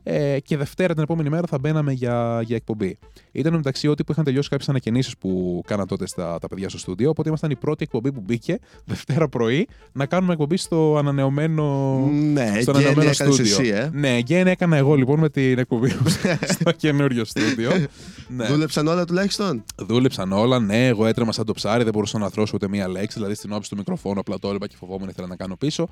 [0.08, 2.98] Ε, και Δευτέρα την επόμενη μέρα θα μπαίναμε για, για εκπομπή.
[3.32, 6.78] Ήταν μεταξύ ότι που είχαν τελειώσει κάποιες ανακαινήσεις που κάναν τότε στα, τα παιδιά στο
[6.78, 7.10] στούντιο.
[7.10, 11.96] Οπότε ήμασταν η πρώτη εκπομπή που μπήκε Δευτέρα πρωί να κάνουμε εκπομπή στο ανανεωμένο.
[12.10, 13.56] Ναι, στο γέννη ανανεωμένο έκανες στούντιο.
[13.60, 13.90] εσύ, ε.
[13.92, 16.10] Ναι, γέννη έκανα εγώ λοιπόν με την εκπομπή μου
[16.54, 17.70] στο καινούριο στούντιο.
[18.36, 18.46] ναι.
[18.46, 22.52] Δούλεψαν όλα τουλάχιστον; Δούλεψαν όλα, ναι, εγώ έτρεμα σαν το ψάρι, δεν μπορούσα να θρώσω
[22.54, 23.18] ούτε μία λέξη.
[23.18, 25.88] Δηλαδή στην όψη του μικροφόνου απλά το έβλεπα και φοβόμουν, ήθελα να κάνω πίσω.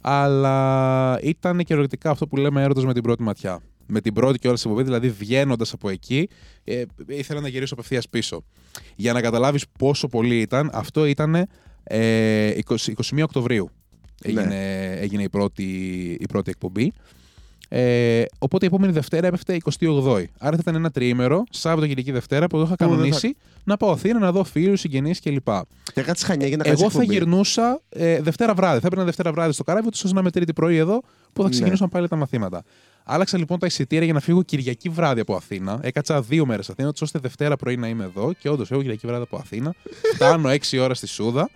[0.00, 3.60] Αλλά ήταν και ερωτικά αυτό που λέμε έρωτας με την πρώτη ματιά.
[3.86, 6.28] Με την πρώτη και όλα στην εκπομπή, δηλαδή βγαίνοντας από εκεί,
[6.64, 8.44] ε, ήθελα να γυρίσω απευθείας πίσω.
[8.96, 11.46] Για να καταλάβεις πόσο πολύ ήταν, αυτό ήταν
[11.82, 12.76] ε, 20,
[13.16, 13.70] 21 Οκτωβρίου.
[14.24, 14.30] Ναι.
[14.30, 15.64] Έγινε, έγινε η, πρώτη,
[16.20, 16.92] η πρώτη εκπομπή.
[17.78, 20.24] Ε, οπότε η επόμενη Δευτέρα έπεφτε 28η.
[20.38, 23.76] Άρα θα ήταν ένα τριήμερο, Σάββατο Κυριακή Δευτέρα, που εγώ είχα Που δεν κανονίσει να
[23.76, 25.48] πάω Αθήνα να δω φίλους, συγγενείς κλπ.
[25.94, 27.18] Και κάτσε χανιά για να κάνεις Εγώ θα εκπομπή.
[27.18, 28.80] γυρνούσα ε, Δευτέρα βράδυ.
[28.80, 31.00] Θα έπαιρνα Δευτέρα βράδυ στο καράβι, ώστε να με τρίτη πρωί εδώ,
[31.32, 31.50] που θα Ναι.
[31.50, 32.62] ξεκινούσαν πάλι τα μαθήματα.
[33.04, 35.78] Άλλαξα λοιπόν τα εισιτήρια για να φύγω Κυριακή βράδυ από Αθήνα.
[35.82, 38.32] Έκατσα δύο μέρες Αθήνα, έτσι ώστε Δευτέρα πρωί να είμαι εδώ.
[38.32, 39.74] Και όντως έχω Κυριακή βράδυ από Αθήνα.
[40.14, 41.50] Φτάνω 6 ώρα στη Σούδα.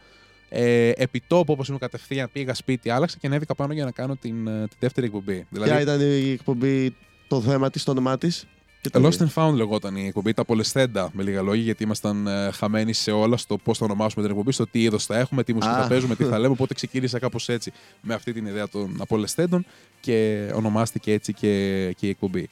[0.53, 4.47] Ε, επιτόπου, όπως ήμουν κατευθείαν, πήγα σπίτι, άλλαξα και ανέβηκα πάνω για να κάνω την,
[4.47, 5.47] ε, τη δεύτερη εκπομπή.
[5.51, 6.97] Δηλαδή, Ποια ήταν η εκπομπή,
[7.29, 8.47] το θέμα της, το όνομά της;
[8.93, 12.93] Lost and Found λεγόταν η εκπομπή, τα απολεσθέντα με λίγα λόγια, γιατί ήμασταν ε, χαμένοι
[12.93, 15.75] σε όλα στο πώς θα ονομάσουμε την εκπομπή, στο τι είδος θα έχουμε, τι μουσική
[15.75, 15.83] Α.
[15.83, 16.53] θα παίζουμε, τι θα λέμε.
[16.53, 19.67] Οπότε ξεκίνησα κάπως έτσι με αυτή την ιδέα των απολεσθέντων
[20.01, 22.49] και ονομάστηκε έτσι και, και η εκπομπή.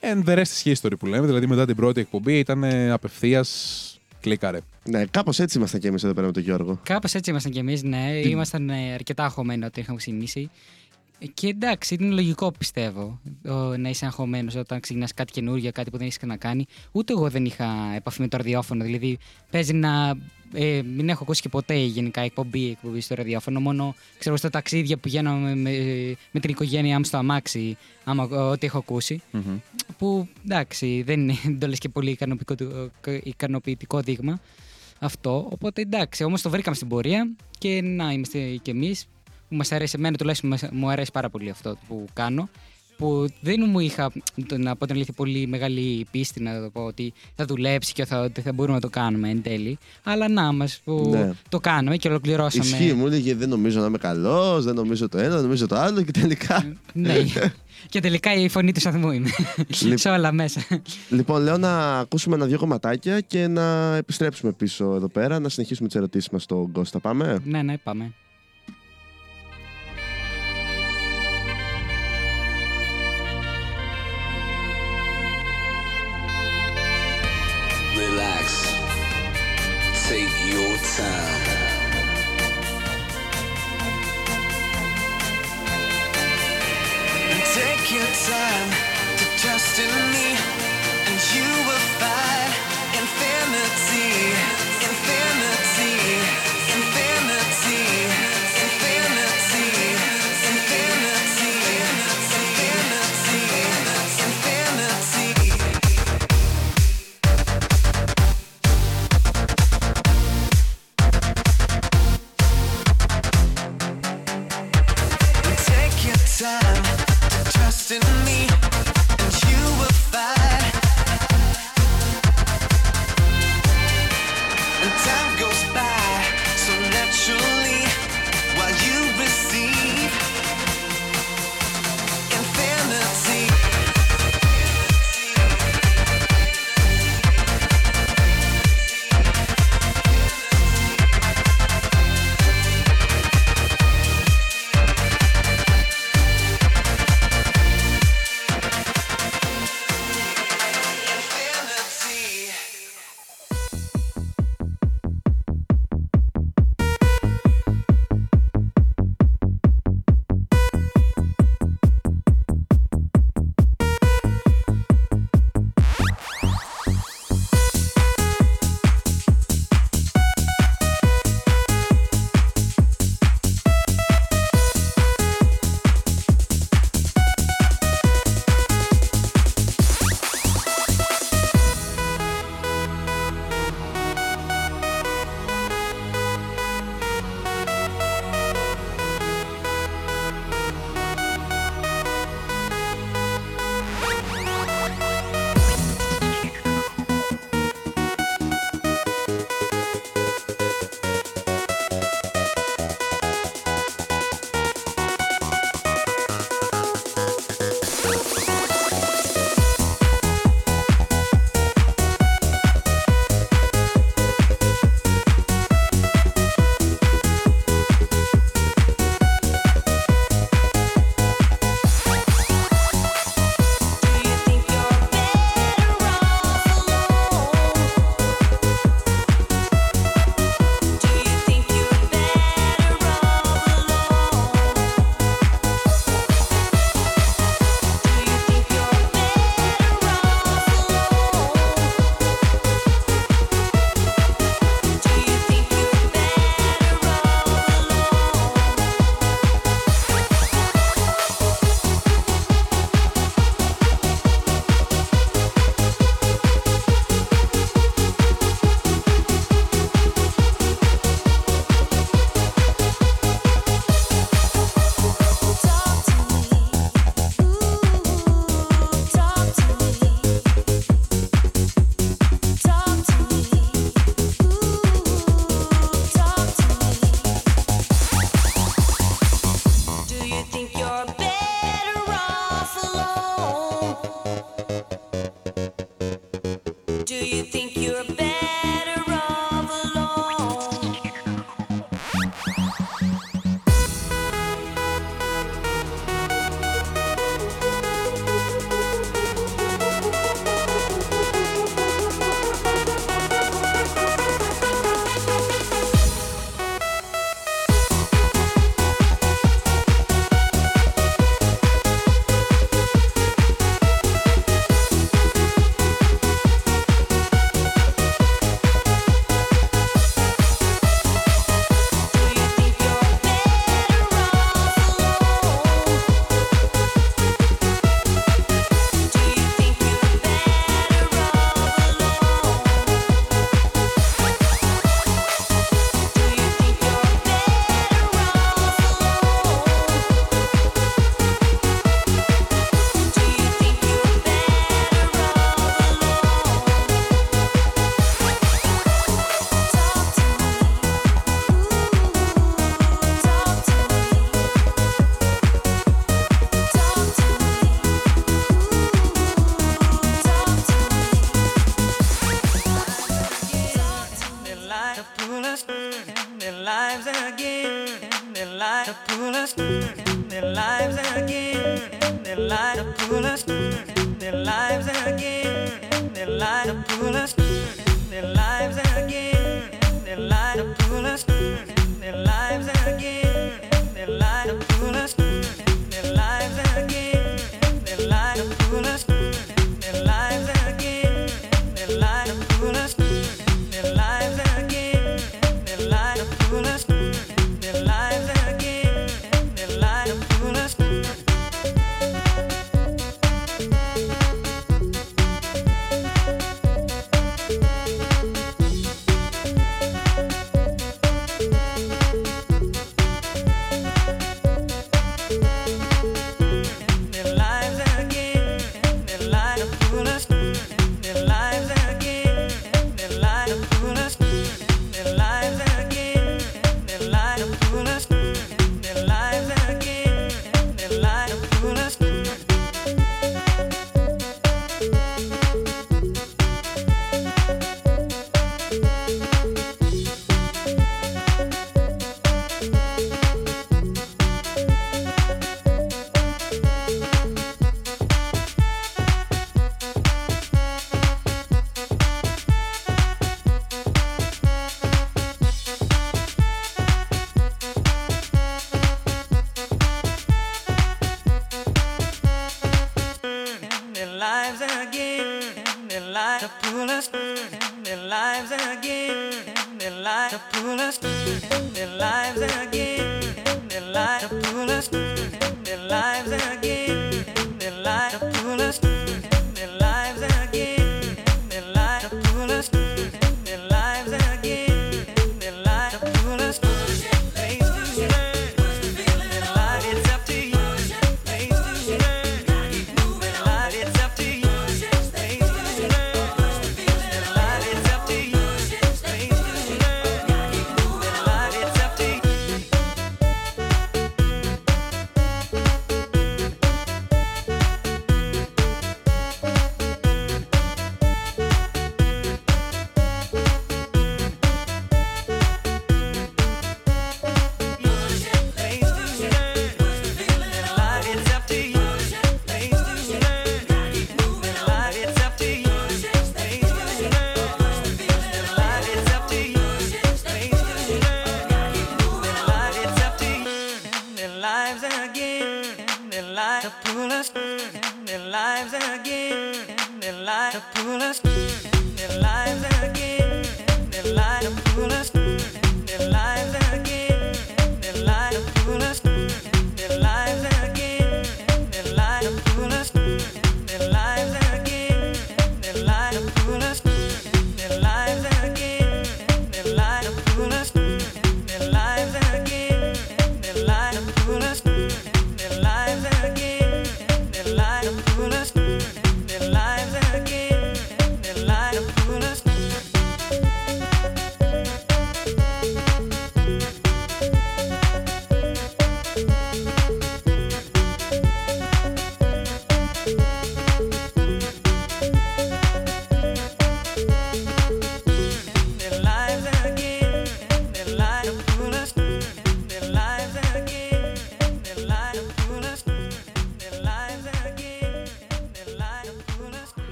[0.00, 3.91] And the rest is history που λέμε, δηλαδή μετά την πρώτη εκπομπή ήταν απευθείας
[4.22, 4.58] Κλίκαρε.
[4.84, 6.80] Ναι, κάπως έτσι ήμασταν και εμείς εδώ πέρα με τον Γιώργο.
[6.82, 8.20] Κάπως έτσι ήμασταν κι εμείς, ναι.
[8.24, 10.50] Ήμασταν ε, αρκετά αγχωμένοι όταν είχαμε ξεκινήσει.
[11.34, 15.96] Και εντάξει, είναι λογικό πιστεύω ο, να είσαι αγχωμένος όταν ξεκινά κάτι καινούργιο, κάτι που
[15.96, 16.66] δεν έχεις ξανακάνει.
[16.92, 18.84] Ούτε εγώ δεν είχα επαφή με το ραδιόφωνο.
[18.84, 19.18] Δηλαδή,
[19.50, 20.16] παίζει να.
[20.54, 23.60] Ε, μην έχω ακούσει και ποτέ γενικά εκπομπή, εκπομπή στο ραδιόφωνο.
[23.60, 25.70] Μόνο ξέρω στα ταξίδια που πηγαίναμε με,
[26.30, 29.22] με την οικογένειά μου στο αμάξι, άμα, ό,τι έχω ακούσει.
[29.30, 29.58] Μμμ.
[29.98, 32.70] Που εντάξει, δεν είναι δεν το λες και πολύ ικανοποιητικό,
[33.22, 34.40] ικανοποιητικό δείγμα
[34.98, 35.48] αυτό.
[35.52, 39.06] Οπότε εντάξει, όμως το βρήκαμε στην πορεία και να είμαστε κι εμείς.
[39.48, 42.48] Που μας αρέσει, εμένα τουλάχιστον μας- μου αρέσει πάρα πολύ αυτό που κάνω.
[42.96, 44.12] Που δεν μου είχα,
[44.46, 48.04] το- να πω την αλήθεια, πολύ μεγάλη πίστη να το πω ότι θα δουλέψει και
[48.04, 49.78] θα, ότι θα μπορούμε να το κάνουμε εν τέλει.
[50.02, 51.32] Αλλά να μας που Ναι.
[51.48, 52.64] το κάναμε και ολοκληρώσαμε.
[52.64, 55.76] Ισχύει, μου έλεγε δεν νομίζω να είμαι καλός, δεν νομίζω το ένα, δεν νομίζω το
[55.76, 56.72] άλλο και τελικά.
[56.92, 57.14] ναι.
[57.88, 59.30] και τελικά η φωνή του σταθμού είναι.
[59.80, 59.98] Λοιπόν.
[59.98, 60.64] Σε όλα μέσα.
[61.08, 65.96] λοιπόν, λέω να ακούσουμε ένα-δύο κομματάκια και να επιστρέψουμε πίσω εδώ πέρα, να συνεχίσουμε τις
[65.96, 67.00] ερωτήσεις μας στον Κώστα.
[67.00, 68.12] Πάμε; ναι, ναι, πάμε.
[80.98, 81.42] Your time.
[87.54, 88.70] Take your time
[89.18, 90.61] to trust in me,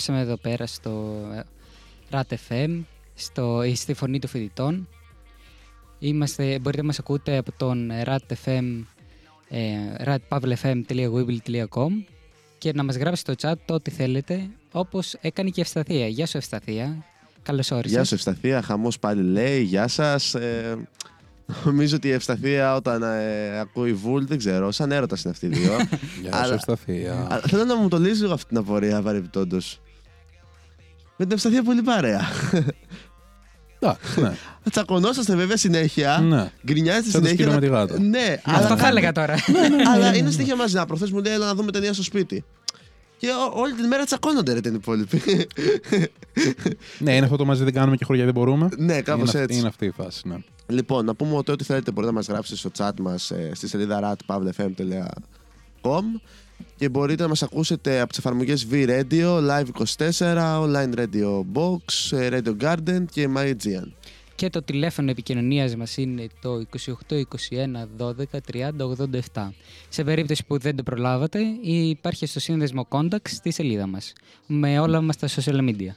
[0.00, 1.40] Επιστρέψαμε εδώ πέρα στο ε,
[2.10, 2.80] RAT FM,
[3.14, 4.88] στο, ε, στη φωνή των φοιτητών.
[5.98, 8.84] Είμαστε, μπορείτε να μας ακούτε από τον RAT FM,
[9.48, 9.68] ε,
[10.04, 11.88] ratpavlefm.weeble.com
[12.58, 16.06] και να μας γράψετε στο chat το ό,τι θέλετε, όπως έκανε και η Ευσταθία.
[16.06, 17.04] Γεια σου Ευσταθία,
[17.42, 17.90] καλώς όρισες.
[17.92, 20.34] Γεια σου Ευσταθία, χαμός πάλι λέει, γεια σας.
[20.34, 20.76] Ε,
[21.64, 25.48] νομίζω ότι η Ευσταθία όταν ε, ακούει βουλ, δεν ξέρω, σαν έρωτας είναι αυτοί οι
[25.48, 25.72] δύο.
[26.22, 27.26] Γεια σου, Αλλά- Ευσταθία.
[27.30, 29.80] Αλλά θέλω να μου το λύσει λίγο αυτή την απορία παρεμπιπτόντως.
[31.22, 32.20] Με την Ευσταθία πολύ παρέα.
[33.78, 34.32] Εντάξει, ναι.
[34.70, 36.18] Τσακωνόσαστε βέβαια συνέχεια.
[36.18, 36.50] Ναι.
[36.66, 37.44] Γκρινιάζετε Σαν το συνέχεια.
[37.44, 38.00] σκύλο με τη γάτα.
[38.00, 39.34] Ναι, Αυτό θα κάνετε- έλεγα τώρα.
[39.94, 40.74] αλλά είναι συνέχεια μαζί.
[40.74, 42.44] Να προχθές μου λέει, έλα να δούμε ταινία στο σπίτι.
[43.16, 45.22] Και ό- όλη την μέρα τσακώνονται ρε την υπόλοιπη.
[46.98, 48.68] ναι, είναι αυτό το μαζί δεν κάνουμε και χωριά δεν μπορούμε.
[48.76, 49.58] ναι, κάπως είναι, αυτή- έτσι.
[49.58, 50.36] είναι αυτή η φάση, ναι.
[50.66, 53.68] Λοιπόν, να πούμε ότι ό,τι θέλετε μπορείτε να μας γράψετε στο chat μας ε, στη
[53.68, 56.02] σελίδα ratpavlefm.com
[56.76, 62.54] και μπορείτε να μας ακούσετε από τις εφαρμογές V-Radio, Live24, Online Radio Box, ε, Radio
[62.60, 63.92] Garden και MyGean.
[64.34, 66.64] Και το τηλέφωνο επικοινωνίας μας είναι το
[67.08, 68.86] 28 21 12 30
[69.32, 69.52] 87.
[69.88, 74.12] Σε περίπτωση που δεν το προλάβατε, υπάρχει στο σύνδεσμο Contacts στη σελίδα μας.
[74.46, 75.94] Με όλα μας τα social media.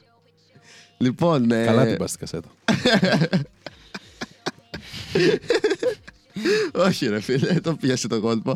[0.97, 2.49] Λοιπόν, ε, Καλά την πας στην κασέτα.
[6.73, 8.55] Όχι ρε φίλε, το πιάσε το κόλπο.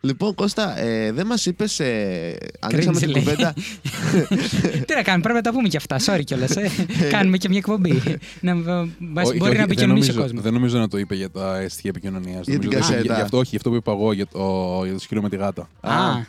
[0.00, 3.22] λοιπόν, Κώστα, ε, δεν μας είπες, ε, ανοίξαμε Cringe, την λέει.
[3.22, 3.54] κουβέντα,
[4.86, 5.96] Τι να κάνουμε, πρέπει να τα πούμε και αυτά.
[6.06, 6.50] Sorry κιόλας.
[7.10, 8.02] Κάνουμε και μια εκπομπή.
[8.40, 10.42] να, μας Όχι, μπορεί όχι, να δεν επικοινωνήσει ο νομίζω- κόσμος.
[10.42, 12.46] Δεν νομίζω να το είπε για τα στοιχεία επικοινωνίας.
[12.46, 13.14] Για την κασέτα.
[13.14, 15.36] Γι' αυτό όχι, γι' αυτό που είπα εγώ για το, για το σκύλο με τη
[15.36, 15.68] γάτα.
[15.80, 15.94] Α,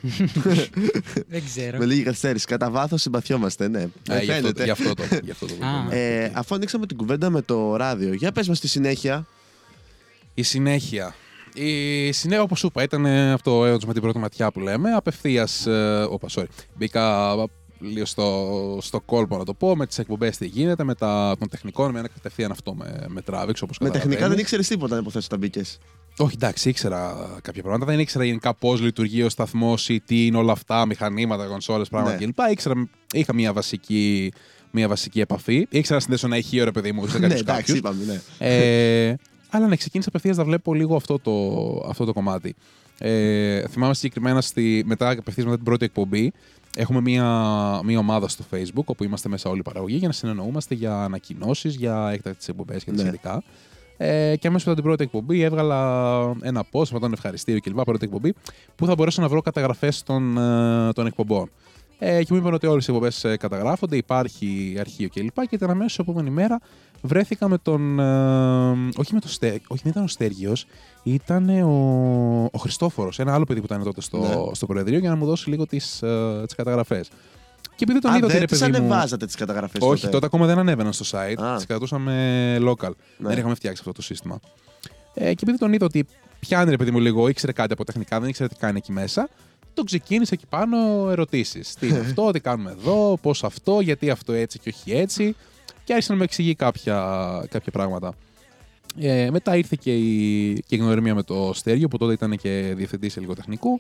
[1.28, 1.78] δεν ξέρω.
[1.78, 2.45] με λίγη καθυστέρηση.
[2.45, 3.80] Κατά βάθος συμπαθιόμαστε, ναι.
[4.10, 4.63] Ε, Ε, γι' αυτό, φαίνεται.
[4.63, 5.56] γι' αυτό το γι' αυτό το Α.
[5.58, 5.95] είπαμε.
[5.95, 9.26] Ε, αφού ανοίξαμε την κουβέντα με το ράδιο, για πες μας στη συνέχεια.
[10.34, 11.15] Η συνέχεια.
[11.54, 14.91] Η συνέχεια, όπως σου είπα, ήταν ε, αυτό έρωτος με την πρώτη ματιά που λέμε.
[14.91, 15.67] Απευθείας.
[16.10, 16.46] Όπα, sorry.
[16.76, 17.36] Μπήκα
[17.80, 21.50] λίγο στο, στο κόλπο να το πω, με τις εκπομπές τι γίνεται, με τα, των
[21.50, 21.91] τεχνικών.
[21.91, 25.39] Με κατευθείαν αυτό με, με τράβηξε όπως Με τεχνικά δεν ήξερες τίποτα, αν υποθέσω, όταν
[25.39, 25.78] μπήκες.
[26.17, 27.86] Όχι, εντάξει, ήξερα κάποια πράγματα.
[27.91, 32.17] Δεν ήξερα γενικά πώς λειτουργεί ο σταθμός ή τι είναι όλα αυτά, μηχανήματα, κονσόλες, πράγματα
[32.17, 32.26] Ναι.
[32.26, 32.38] κλπ.
[32.52, 34.32] Ήξερα, είχα μια βασική,
[34.72, 35.67] μια βασική επαφή.
[35.70, 37.78] Ήξερα να συνδέσω ένα ηχείο, ρε παιδί μου, σε ναι, κάποιους εντάξει, κάποιους.
[37.78, 38.48] είπαμε, ναι.
[38.48, 39.15] Ε,
[39.51, 41.33] αλλά ναι, ξεκίνησα απευθείας να βλέπω λίγο αυτό το,
[41.89, 42.55] αυτό το κομμάτι.
[42.97, 46.31] Ε, θυμάμαι συγκεκριμένα στη, μετά, απευθείας μετά την πρώτη εκπομπή,
[46.75, 47.25] έχουμε μία,
[47.83, 51.75] μία ομάδα στο Facebook όπου είμαστε μέσα όλοι οι παραγωγοί για να συνεννοούμαστε για ανακοινώσεις,
[51.75, 53.01] για έκτακτες εκπομπές και τα Ναι.
[53.01, 53.43] σχετικά.
[53.97, 55.79] Ε, και αμέσως μετά την πρώτη εκπομπή έβγαλα
[56.41, 57.81] ένα post με τον ευχαριστήριο κλπ.
[57.81, 58.33] Πρώτη εκπομπή
[58.75, 61.49] που θα μπορέσω να βρω καταγραφές των, ε, των εκπομπών.
[62.03, 65.33] Ε, και μου είπαν ότι όλες οι εκπομπές καταγράφονται, υπάρχει αρχείο κλπ.
[65.41, 66.59] Και, ήταν αμέσως την επόμενη μέρα
[67.01, 67.99] βρέθηκα με τον.
[67.99, 70.65] ε, όχι με τον Στέ, όχι, δεν ήταν ο Στέργιος,
[71.03, 74.55] ήταν ο, ο Χριστόφορος, ένα άλλο παιδί που ήταν τότε στο, Ναι.
[74.55, 76.03] στο Προεδρείο, για να μου δώσει λίγο τις
[76.45, 77.09] τις καταγραφές.
[77.75, 78.77] Και επειδή τον Α, είδα ότι δεν ρε τις παιδί μου.
[78.77, 81.41] ανεβάζατε τις καταγραφές Όχι, τότε; ακόμα δεν ανέβαιναν στο site.
[81.43, 81.55] Α.
[81.55, 82.91] Τις κρατούσαμε local.
[83.17, 83.27] Ναι.
[83.29, 84.39] Δεν είχαμε φτιάξει αυτό το σύστημα.
[85.13, 86.05] Ε, και επειδή τον είδα ότι
[86.39, 89.29] πιάνει ρε παιδί μου λίγο, ήξερε κάτι από τεχνικά, δεν ήξερε τι κάνει εκεί μέσα,
[89.74, 91.74] τον ξεκίνησε εκεί πάνω ερωτήσεις.
[91.74, 95.36] Τι είναι αυτό, τι κάνουμε εδώ, πώς αυτό, γιατί αυτό έτσι και όχι έτσι.
[95.84, 96.96] Και άρχισε να με εξηγεί κάποια,
[97.50, 98.13] κάποια πράγματα.
[99.00, 102.74] Ε, μετά ήρθε και η, και η γνωριμία με το Στέργιο, που τότε ήταν και
[102.76, 103.80] διευθυντής υλικοτεχνικού.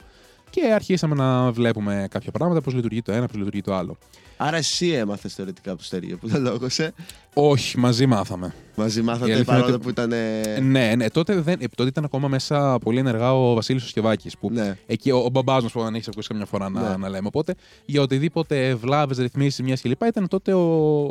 [0.51, 3.97] Και αρχίσαμε να βλέπουμε κάποια πράγματα, πώς λειτουργεί το ένα, πώς λειτουργεί το άλλο.
[4.37, 6.93] Άρα εσύ έμαθες θεωρητικά από το Στέργιο που δεν λόγωσε.
[7.33, 8.53] Όχι, μαζί μάθαμε.
[8.75, 10.11] Μαζί Η μάθατε αλήθεια είναι παρόλο ότι- που ήταν.
[10.11, 11.09] Ε, Ναι, ναι.
[11.09, 14.29] Τότε, δεν, ε, τότε ήταν ακόμα μέσα πολύ ενεργά ο Βασίλης Σοσκεβάκη.
[14.39, 14.77] Που Ναι.
[14.85, 16.95] εκεί ο, ο μπαμπάς μας που δεν έχεις ακούσει καμιά φορά να, Ναι.
[16.97, 17.27] να λέμε.
[17.27, 20.01] Οπότε για οτιδήποτε βλάβες, ρυθμίσεις, μιας κλπ.
[20.03, 20.61] ήταν τότε ο,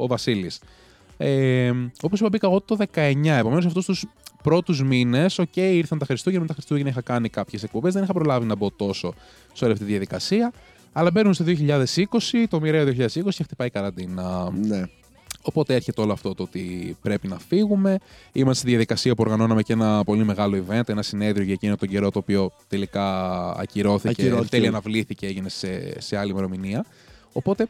[0.03, 0.59] ο Βασίλης.
[1.23, 3.37] Ε, Όπως είπα, μπήκα εγώ το 19.
[3.39, 4.05] Επομένως, αυτούς τους
[4.43, 6.43] πρώτους μήνες, οκ, ήρθαν τα Χριστούγεννα.
[6.43, 7.93] Με τα Χριστούγεννα είχα κάνει κάποιες εκπομπές.
[7.95, 9.15] Δεν είχα προλάβει να μπω τόσο
[9.53, 10.53] σε όλη αυτή τη διαδικασία.
[10.93, 14.51] Αλλά μπαίνουμε στο 2020, το μοιραίο 2020 και χτυπάει η καραντίνα.
[14.67, 14.83] Ναι.
[15.43, 17.99] Οπότε έρχεται όλο αυτό το ότι πρέπει να φύγουμε.
[18.33, 21.89] Είμαστε στη διαδικασία που οργανώναμε και ένα πολύ μεγάλο event, ένα συνέδριο για εκείνο τον
[21.89, 23.05] καιρό το οποίο τελικά
[23.57, 24.49] ακυρώθηκε, Ακυρώθηκε.
[24.49, 26.85] τέλεια αναβλήθηκε, έγινε σε, σε άλλη ημερομηνία.
[27.33, 27.69] Οπότε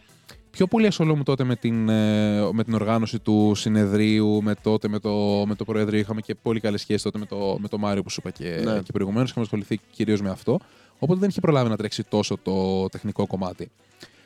[0.51, 4.99] πιο πολύ ασχολούμαι τότε με την, ε, με την οργάνωση του συνεδρίου, με, τότε, με,
[4.99, 6.01] το, με το Προεδρείο.
[6.01, 8.61] Είχαμε και πολύ καλή σχέση τότε με το, με το Μάριο που σου είπα και,
[8.65, 8.79] Ναι.
[8.81, 9.31] και προηγουμένως.
[9.31, 10.59] Είχαμε ασχοληθεί κυρίως με αυτό.
[10.99, 13.71] Οπότε δεν είχε προλάβει να τρέξει τόσο το τεχνικό κομμάτι.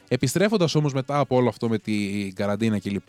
[0.08, 3.08] Επιστρέφοντας όμως μετά από όλο αυτό με την καραντίνα κλπ.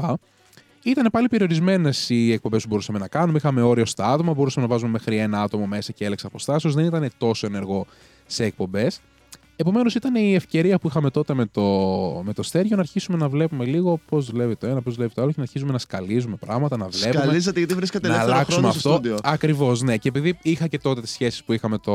[0.84, 3.38] Ήταν πάλι περιορισμένες οι εκπομπές που μπορούσαμε να κάνουμε.
[3.38, 6.74] Είχαμε όριο στα άτομα, μπορούσαμε να βάζουμε μέχρι ένα άτομο μέσα και έλεξα αποστάσεως.
[6.74, 7.86] Δεν ήταν τόσο ενεργό
[8.26, 9.02] σε εκπομπές.
[9.58, 11.62] Επομένως, ήταν η ευκαιρία που είχαμε τότε με το,
[12.26, 15.22] με το στέργιο να αρχίσουμε να βλέπουμε λίγο πώς δουλεύει το ένα, πώς δουλεύει το
[15.22, 17.24] άλλο και να αρχίσουμε να σκαλίζουμε πράγματα, να βλέπουμε.
[17.24, 19.02] Σκαλίζατε γιατί βρίσκατε να ελεύθερο αλλάξουμε χρόνο στο αυτό.
[19.02, 19.18] στούντιο.
[19.24, 19.98] Ακριβώς, ναι.
[19.98, 21.94] Και επειδή είχα και τότε τις σχέσεις που είχαμε το...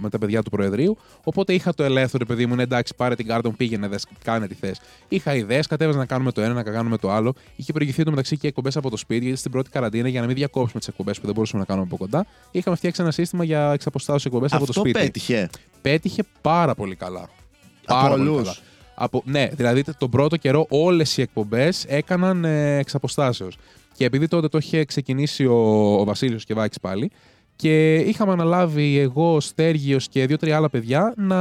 [0.00, 3.26] με τα παιδιά του Προεδρείου, οπότε είχα το ελεύθερο, παιδί μου, ναι, εντάξει, πάρε την
[3.26, 4.80] κάρτα μου, πήγαινε, δες, κάνε τι θες.
[5.08, 7.34] Είχα ιδέες, κατέβαζα να κάνουμε το ένα, να κάνουμε το άλλο.
[7.56, 10.26] Είχε προηγηθεί το μεταξύ και εκπομπές από το σπίτι, γιατί στην πρώτη καραντίνα, για να
[10.26, 13.44] μην διακόψουμε τις εκπομπές που δεν μπορούσαμε να κάνουμε από κοντά, είχαμε φτιάξει ένα σύστημα
[13.44, 14.98] για εξαποστάσεω εκπομπές από το Αυτό σπίτι.
[14.98, 15.50] πέτυχε.
[15.82, 17.28] Πέτυχε πάρα πολύ καλά.
[17.86, 18.42] Από Πάρα πολύ όλους.
[18.42, 18.56] καλά.
[18.94, 23.56] Από, ναι, δηλαδή τον πρώτο καιρό όλες οι εκπομπές έκαναν ε, εξ αποστάσεως.
[23.96, 25.56] Και επειδή τότε το είχε ξεκινήσει ο,
[26.00, 27.10] ο Βασίλειος Κεβάκη πάλι,
[27.56, 31.36] και είχαμε αναλάβει εγώ, ο Στέργιος και δύο-τρία άλλα παιδιά να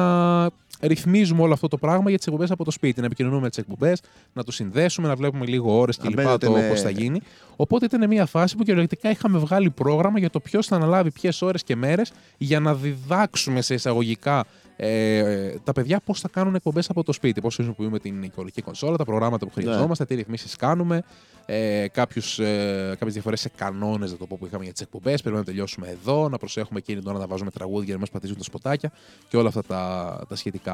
[0.79, 2.99] ρυθμίζουμε όλο αυτό το πράγμα για τις εκπομπές από το σπίτι.
[2.99, 4.01] Να επικοινωνούμε τις εκπομπές,
[4.33, 6.15] να τους συνδέσουμε, να βλέπουμε λίγο ώρες Να κλπ.
[6.15, 7.21] μπαίνετε Το με- πώς θα γίνει.
[7.55, 11.41] Οπότε ήταν μια φάση που κυριολεκτικά είχαμε βγάλει πρόγραμμα για το ποιος θα αναλάβει ποιες
[11.41, 14.45] ώρες και μέρες για να διδάξουμε σε εισαγωγικά
[14.81, 17.41] ε, τα παιδιά πώς θα κάνουν εκπομπές από το σπίτι.
[17.41, 21.03] Πώς χρησιμοποιούμε την οικολογική κονσόλα, τα προγράμματα που χρειαζόμαστε, τι ρυθμίσεις κάνουμε,
[21.45, 25.21] ε, κάποιους, ε, κάποιες διαφορές σε κανόνες, να το πω, που είχαμε για τις εκπομπές.
[25.21, 28.09] Πρέπει να τελειώσουμε εδώ, να προσέχουμε εκείνη την ώρα να βάζουμε τραγούδια για να μας
[28.09, 28.91] πατήσουν τα σποτάκια
[29.29, 30.68] και όλα αυτά τα, τα σχετικά.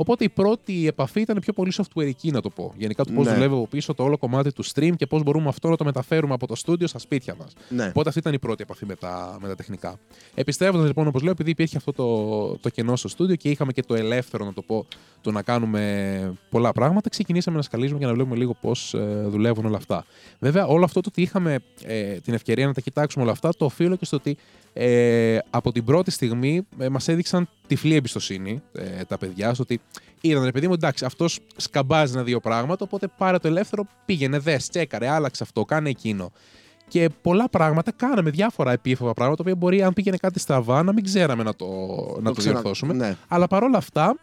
[0.00, 2.72] Οπότε η πρώτη επαφή ήταν πιο πολύ softwareική, να το πω.
[2.76, 3.32] Γενικά του πώς Ναι.
[3.32, 6.34] δουλεύει από πίσω το όλο κομμάτι του stream και πώς μπορούμε αυτό να το μεταφέρουμε
[6.34, 7.52] από το στούντιο στα σπίτια μας.
[7.68, 7.86] Ναι.
[7.88, 9.98] Οπότε αυτή ήταν η πρώτη επαφή με τα, με τα τεχνικά.
[10.34, 13.82] Επιστρέφοντας λοιπόν, όπως λέω, επειδή υπήρχε αυτό το, το κενό στο στούντιο και είχαμε και
[13.82, 14.86] το ελεύθερο, να το πω,
[15.20, 18.94] το να κάνουμε πολλά πράγματα, ξεκινήσαμε να σκαλίζουμε και να βλέπουμε λίγο πώς
[19.26, 20.04] δουλεύουν όλα αυτά.
[20.38, 23.64] Βέβαια, όλο αυτό το ότι είχαμε ε, την ευκαιρία να τα κοιτάξουμε όλα αυτά, το
[23.64, 24.36] οφείλω και στο ότι
[24.80, 29.80] ε, από την πρώτη στιγμή ε, μας έδειξαν τυφλή εμπιστοσύνη ε, τα παιδιά, στο ότι
[30.20, 34.38] είδαν ρε παιδί μου, εντάξει, αυτός σκαμπάζει ένα δύο πράγματα, οπότε πάρε το ελεύθερο, πήγαινε,
[34.38, 36.32] δες, τσέκαρε, άλλαξε αυτό, κάνε εκείνο.
[36.88, 40.92] Και πολλά πράγματα κάναμε, διάφορα επίφοβα πράγματα, τα οποία μπορεί, αν πήγαινε κάτι στραβά, να
[40.92, 41.66] μην ξέραμε να το,
[42.20, 42.92] να το, ξενα- διορθώσουμε.
[42.94, 43.16] ναι.
[43.28, 44.16] Αλλά παρόλα αυτά,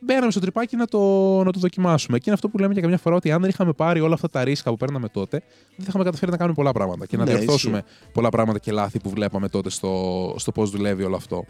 [0.00, 0.98] μπαίναμε στο τρυπάκι να το,
[1.44, 2.16] να το δοκιμάσουμε.
[2.16, 4.28] Και είναι αυτό που λέμε και καμιά φορά ότι αν δεν είχαμε πάρει όλα αυτά
[4.28, 5.42] τα ρίσκα που παίρναμε τότε,
[5.76, 7.82] δεν θα είχαμε καταφέρει να κάνουμε πολλά πράγματα και να Ναι, διορθώσουμε
[8.12, 11.44] πολλά πράγματα και λάθη που βλέπαμε τότε στο, στο πώς δουλεύει όλο αυτό.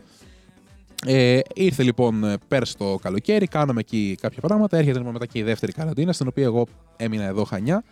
[1.07, 4.77] Ε, ήρθε λοιπόν ε, πέρσι το καλοκαίρι, κάναμε εκεί κάποια πράγματα.
[4.77, 7.85] Έρχεται λοιπόν μετά και η δεύτερη καραντίνα, στην οποία εγώ έμεινα εδώ χανιά.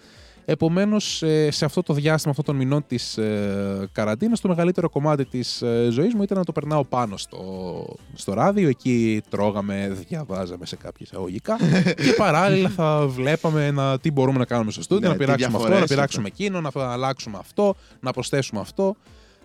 [0.50, 5.62] Επομένως, σε αυτό το διάστημα αυτών των μηνών της ε, καραντίνας, το μεγαλύτερο κομμάτι της
[5.62, 7.38] ε, ζωής μου ήταν να το περνάω πάνω στο,
[8.14, 8.68] στο ράδιο.
[8.68, 11.56] Εκεί τρώγαμε, διαβάζαμε σε κάποια εισαγωγικά
[12.04, 15.46] και παράλληλα θα βλέπαμε να, τι μπορούμε να κάνουμε στο στούντιο, Ναι, να τι πειράξουμε
[15.46, 18.96] αυτό, διαφορές να πειράξουμε εκείνο, να αλλάξουμε αυτό, να προσθέσουμε αυτό.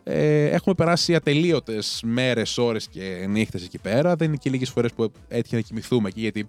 [0.04, 4.16] Ε, έχουμε περάσει ατελείωτες μέρες, ώρες και νύχτες εκεί πέρα.
[4.16, 6.48] Δεν είναι και λίγες φορές που έτυχε να κοιμηθούμε εκεί, γιατί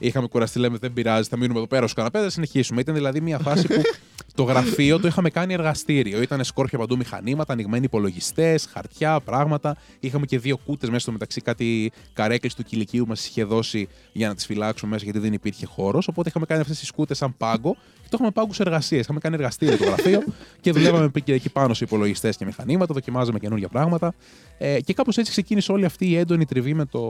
[0.00, 2.80] είχαμε κουραστεί, λέμε δεν πειράζει, θα μείνουμε εδώ πέρα στους καναπέ, θα συνεχίσουμε.
[2.80, 3.82] Ήταν δηλαδή μια φάση που
[4.34, 6.22] το γραφείο το είχαμε κάνει εργαστήριο.
[6.22, 9.76] Ήταν σκόρπια παντού μηχανήματα, ανοιγμένοι υπολογιστές, χαρτιά, πράγματα.
[10.00, 14.28] Είχαμε και δύο κούτες μέσα στο μεταξύ, κάτι καρέκλες του κηλικίου μας είχε δώσει για
[14.28, 16.08] να τις φυλάξουμε μέσα, γιατί δεν υπήρχε χώρος.
[16.08, 19.02] Οπότε είχαμε κάνει αυτές τις κούτες σαν πάγκο και το είχαμε πάγκους εργασίες.
[19.02, 20.22] Είχαμε κάνει εργαστήριο το γραφείο
[20.60, 24.14] και δουλεύαμε και εκεί πάνω σε υπολογιστές και μηχανήματα, δοκιμάζαμε καινούργια πράγματα.
[24.58, 27.00] Ε, και κάπως έτσι ξεκίνησε όλη αυτή η έντονη τριβή με το,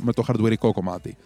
[0.00, 1.16] με το hardwareικό κομμάτι.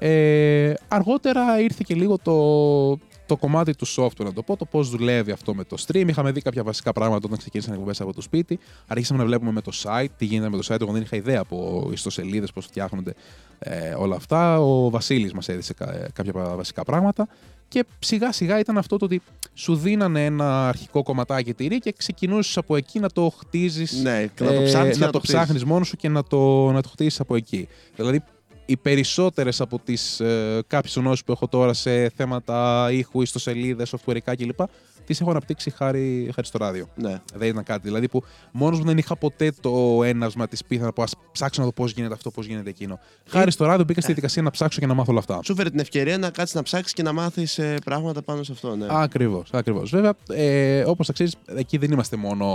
[0.00, 4.90] Ε, αργότερα ήρθε και λίγο το, το κομμάτι του software, να το πω, το πώς
[4.90, 6.04] δουλεύει αυτό με το stream.
[6.08, 8.58] Είχαμε δει κάποια βασικά πράγματα όταν ξεκίνησαν οι εκπομπές από το σπίτι.
[8.86, 10.80] Αρχίσαμε να βλέπουμε με το site, τι γίνεται με το site.
[10.80, 13.14] Εγώ δεν είχα ιδέα από ιστοσελίδες, πώς φτιάχνονται
[13.58, 14.60] ε, όλα αυτά.
[14.60, 17.28] Ο Βασίλης μας έδειξε κα- κάποια βασικά πράγματα.
[17.68, 19.22] Και σιγά σιγά ήταν αυτό το ότι
[19.54, 24.02] σου δίνανε ένα αρχικό κομματάκι τυρί και ξεκινούσες από εκεί να το χτίζεις.
[24.02, 25.36] Ναι, και να το ψάχνεις και να να το το χτίζεις.
[25.36, 27.68] ψάχνεις μόνος σου και να το, να το χτίσει από εκεί.
[27.96, 28.22] Δηλαδή,
[28.68, 34.34] οι περισσότερες από τις ε, κάποιες γνώσεις που έχω τώρα σε θέματα ήχου, ιστοσελίδες, softwareικά
[34.36, 34.60] κλπ.
[35.04, 36.88] τις έχω αναπτύξει χάρη, χάρη στο ράδιο.
[36.94, 37.20] Ναι.
[37.34, 37.80] Δεν ήταν κάτι.
[37.82, 41.60] Δηλαδή που μόνος μου δεν είχα ποτέ το ένασμα της πίθα να πω Α ψάξω
[41.60, 42.98] να δω πώς γίνεται αυτό, πώς γίνεται εκείνο.
[43.28, 45.40] Χάρη στο ράδιο μπήκα στη διαδικασία να ψάξω και να μάθω όλα αυτά.
[45.44, 48.76] Σου φέρε την ευκαιρία να κάτσεις να ψάξεις και να μάθεις πράγματα πάνω σε αυτό.
[48.76, 48.86] Ναι.
[48.90, 49.90] Ακριβώς, ακριβώς.
[49.90, 52.46] Βέβαια, ε, όπως θα ξέρεις, εκεί δεν είμαστε μόνο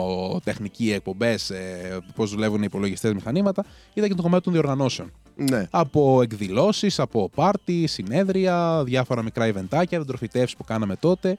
[0.43, 3.65] τεχνικοί εκπομπές, ε, πώς δουλεύουν οι υπολογιστές μηχανήματα.
[3.93, 5.11] Είδα και το κομμάτι των διοργανώσεων.
[5.35, 5.67] ναι.
[5.69, 11.37] Από εκδηλώσεις, από πάρτι, συνέδρια, διάφορα μικρά ιβεντάκια, δεντροφυτεύσει που κάναμε τότε.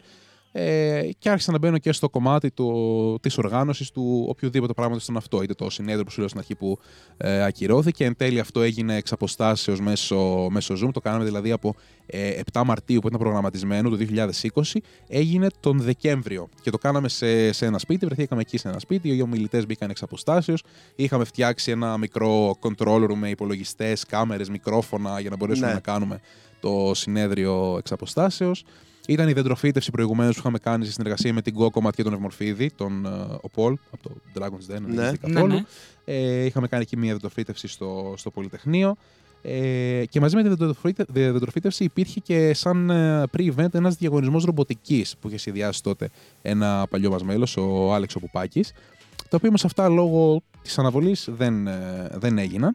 [0.57, 5.17] Ε, και άρχισα να μπαίνω και στο κομμάτι του, της οργάνωσης του οποιοδήποτε πράγματος ήταν
[5.17, 5.43] αυτό.
[5.43, 6.79] Είτε το συνέδριο που σου λέω στην αρχή που
[7.17, 8.05] ε, ακυρώθηκε.
[8.05, 10.91] Εν τέλει αυτό έγινε εξ αποστάσεως μέσω, μέσω Zoom.
[10.93, 11.75] Το κάναμε δηλαδή από
[12.07, 13.97] ε, 7 Μαρτίου που ήταν προγραμματισμένο το
[14.55, 14.63] 2020.
[15.09, 16.49] Έγινε τον Δεκέμβριο.
[16.63, 18.07] Και το κάναμε σε, σε ένα σπίτι.
[18.07, 19.17] Βρεθήκαμε εκεί σε ένα σπίτι.
[19.17, 20.63] Οι ομιλητές μπήκαν εξ αποστάσεως.
[20.97, 25.73] Είχαμε φτιάξει ένα μικρό control room με υπολογιστές, κάμερες, μικρόφωνα για να μπορέσουμε Ναι.
[25.73, 26.21] να κάνουμε
[26.61, 28.65] το συνέδριο εξ αποστάσεως.
[29.09, 32.71] Ήταν η δεντροφύτευση προηγουμένως που είχαμε κάνει σε συνεργασία με την Κόκο Ματιέ τον Ευμορφίδη,
[32.77, 33.09] τον ε,
[33.41, 34.95] ο Πολ από το Dragon's Den, δεν Ναι.
[35.03, 35.11] ναι.
[35.11, 35.47] Ναι, καθόλου.
[35.55, 35.63] ναι.
[36.05, 38.97] Ε, είχαμε κάνει εκεί μια δεντροφύτευση στο, στο Πολυτεχνείο.
[39.43, 44.45] Ε, και μαζί με τη δεντροφύτε- τη δεντροφύτευση υπήρχε και σαν ε, pre-event ένας διαγωνισμός
[44.45, 46.09] ρομποτικής που είχε σχεδιάσει τότε
[46.43, 48.73] ένα παλιό μας μέλος, ο Άλεξ ο Πουπάκης,
[49.29, 52.75] τα οποία όμως αυτά λόγω της αναβολής δεν, ε, δεν έγιναν.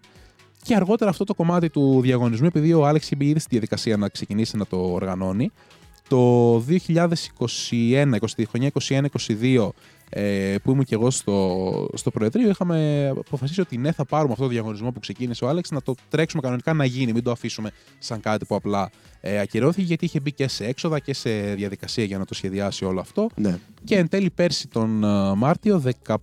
[0.64, 4.10] Και αργότερα αυτό το κομμάτι του διαγωνισμού, επειδή ο Άλεξ είχε ήδη στη διαδικασία να
[4.10, 5.52] ξεκινήσει να το οργανώνει,
[6.10, 9.70] το 2021, 20, χρονιά 21-22,
[10.10, 14.44] ε, που ήμουν και εγώ στο, στο Προεδρείο, είχαμε αποφασίσει ότι ναι, θα πάρουμε αυτό
[14.44, 17.72] το διαγωνισμό που ξεκίνησε ο Άλεξ, να το τρέξουμε κανονικά να γίνει, μην το αφήσουμε
[18.00, 18.90] σαν κάτι που απλά
[19.22, 22.86] ε, ακυρώθηκε, γιατί είχε μπει και σε έξοδα και σε διαδικασία για να το σχεδιάσει
[22.86, 23.30] όλο αυτό.
[23.36, 23.58] Ναι.
[23.84, 26.16] Και εν τέλει πέρσι τον ε, Μάρτιο, 15,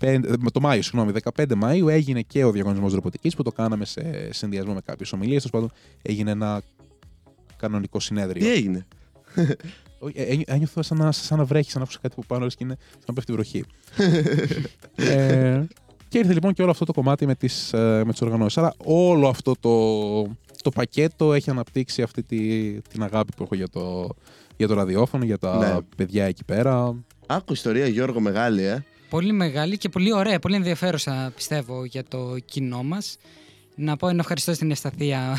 [0.00, 3.84] ε, με το Μάιο, συγγνώμη, 15 Μαΐου έγινε και ο διαγωνισμός ρομποτικής που το κάναμε
[3.84, 5.42] σε συνδυασμό με κάποιες ομιλίες.
[5.42, 6.62] Τέλος πάντων έγινε ένα
[7.56, 8.46] κανονικό συνέδριο.
[8.46, 8.86] Τι έγινε;
[10.04, 12.44] Όχι, ε, ένι- Ένιωθα σαν να, σαν να βρέχει, σαν να άκουσα κάτι που πάνω
[12.44, 13.64] λες και είναι σαν να πέφτει βροχή.
[14.96, 15.62] ε,
[16.08, 18.58] και ήρθε λοιπόν και όλο αυτό το κομμάτι με τις, ε, με τις οργανώσεις.
[18.58, 20.22] Άρα όλο αυτό το,
[20.62, 22.38] το πακέτο έχει αναπτύξει αυτή τη,
[22.80, 24.08] την αγάπη που έχω για το,
[24.56, 25.80] για το ραδιόφωνο, για τα Ναι.
[25.96, 26.94] παιδιά εκεί πέρα.
[27.26, 28.84] Άκου ιστορία Γιώργο μεγάλη, ε.
[29.08, 33.16] Πολύ μεγάλη και πολύ ωραία, πολύ ενδιαφέρουσα πιστεύω για το κοινό μας.
[33.74, 35.36] Να πω ένα ευχαριστώ στην Ευσταθία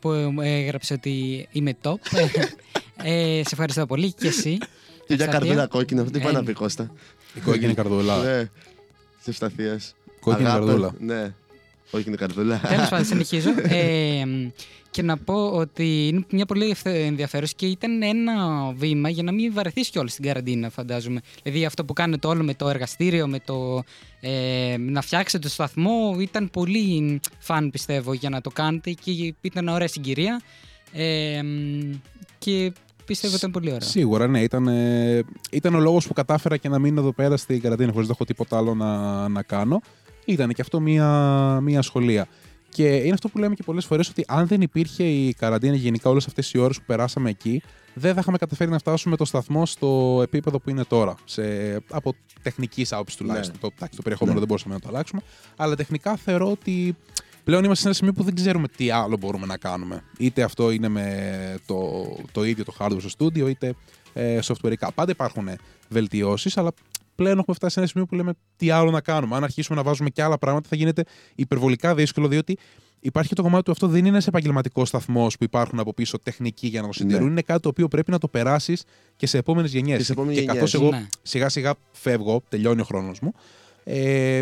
[0.00, 1.94] που μου έγραψε ότι είμαι top.
[3.02, 4.58] ε, σε ευχαριστώ πολύ και εσύ.
[4.58, 5.38] Και μια Ευσταθία.
[5.38, 6.90] καρδούλα κόκκινη, αυτή τι πάει Ε, να πει Κώστα.
[7.34, 8.16] Η κόκκινη καρδούλα.
[8.22, 8.38] Ναι.
[9.18, 9.94] Της ευσταθίας.
[10.20, 10.94] Κόκκινη καρδούλα.
[10.98, 11.34] Ναι.
[11.90, 12.58] Κόκκινη καρδούλα.
[12.68, 13.50] Τέλος πάντων, συνεχίζω.
[13.62, 14.24] Ε,
[14.90, 18.32] και να πω ότι είναι μια πολύ ευθε- ενδιαφέρουσα και ήταν ένα
[18.76, 21.20] βήμα για να μην βαρεθείς κιόλας στην καραντίνα, φαντάζομαι.
[21.42, 23.82] Δηλαδή αυτό που κάνετε όλο με το εργαστήριο, με το
[24.20, 29.68] ε, να φτιάξετε το σταθμό, ήταν πολύ φαν πιστεύω για να το κάνετε και ήταν
[29.68, 30.40] ωραία συγκυρία.
[30.92, 31.40] Ε,
[32.38, 32.72] και
[33.04, 33.88] πιστεύω ήταν πολύ ωραία.
[33.88, 34.40] Σίγουρα, ναι.
[34.42, 38.08] Ήταν, ε, ήταν ο λόγος που κατάφερα και να μείνω εδώ πέρα στην καραντίνα χωρίς
[38.08, 39.80] να έχω τίποτα άλλο να, να κάνω.
[40.30, 41.06] Ήταν και αυτό μία,
[41.62, 42.26] μία σχολεία.
[42.68, 46.10] Και είναι αυτό που λέμε και πολλές φορές ότι αν δεν υπήρχε η καραντίνα, γενικά
[46.10, 47.62] όλες αυτές οι ώρες που περάσαμε εκεί,
[47.94, 51.14] δεν θα είχαμε καταφέρει να φτάσουμε το σταθμό στο επίπεδο που είναι τώρα.
[51.24, 51.42] Σε,
[51.90, 53.58] από τεχνικής άποψης τουλάχιστον.
[53.60, 54.38] Το, εντάξει, το περιεχόμενο Ναι.
[54.40, 55.20] δεν μπορούσαμε να το αλλάξουμε.
[55.56, 56.96] Αλλά τεχνικά θεωρώ ότι
[57.44, 60.02] πλέον είμαστε σε ένα σημείο που δεν ξέρουμε τι άλλο μπορούμε να κάνουμε.
[60.18, 63.74] Είτε αυτό είναι με το, το ίδιο το hardware στο στούντιο, είτε
[64.12, 64.88] ε, softwareικά.
[64.94, 65.48] Πάντα υπάρχουν
[65.88, 66.70] βελτιώσεις, αλλά
[67.20, 69.36] πλέον έχουμε φτάσει σε ένα σημείο που λέμε τι άλλο να κάνουμε.
[69.36, 71.04] Αν αρχίσουμε να βάζουμε και άλλα πράγματα, θα γίνεται
[71.34, 72.58] υπερβολικά δύσκολο, διότι
[73.00, 76.18] υπάρχει και το κομμάτι του αυτό δεν είναι ένας επαγγελματικός σταθμός που υπάρχουν από πίσω
[76.18, 77.24] τεχνικοί για να το συντηρούν.
[77.24, 77.30] Ναι.
[77.30, 78.84] Είναι κάτι το οποίο πρέπει να το περάσεις
[79.16, 79.98] και σε επόμενες γενιές.
[79.98, 80.74] Και σε επόμενες καθώ γενιές.
[80.74, 81.06] εγώ Ναι.
[81.22, 83.32] σιγά σιγά φεύγω, τελειώνει ο χρόνος μου.
[83.84, 84.40] Ε,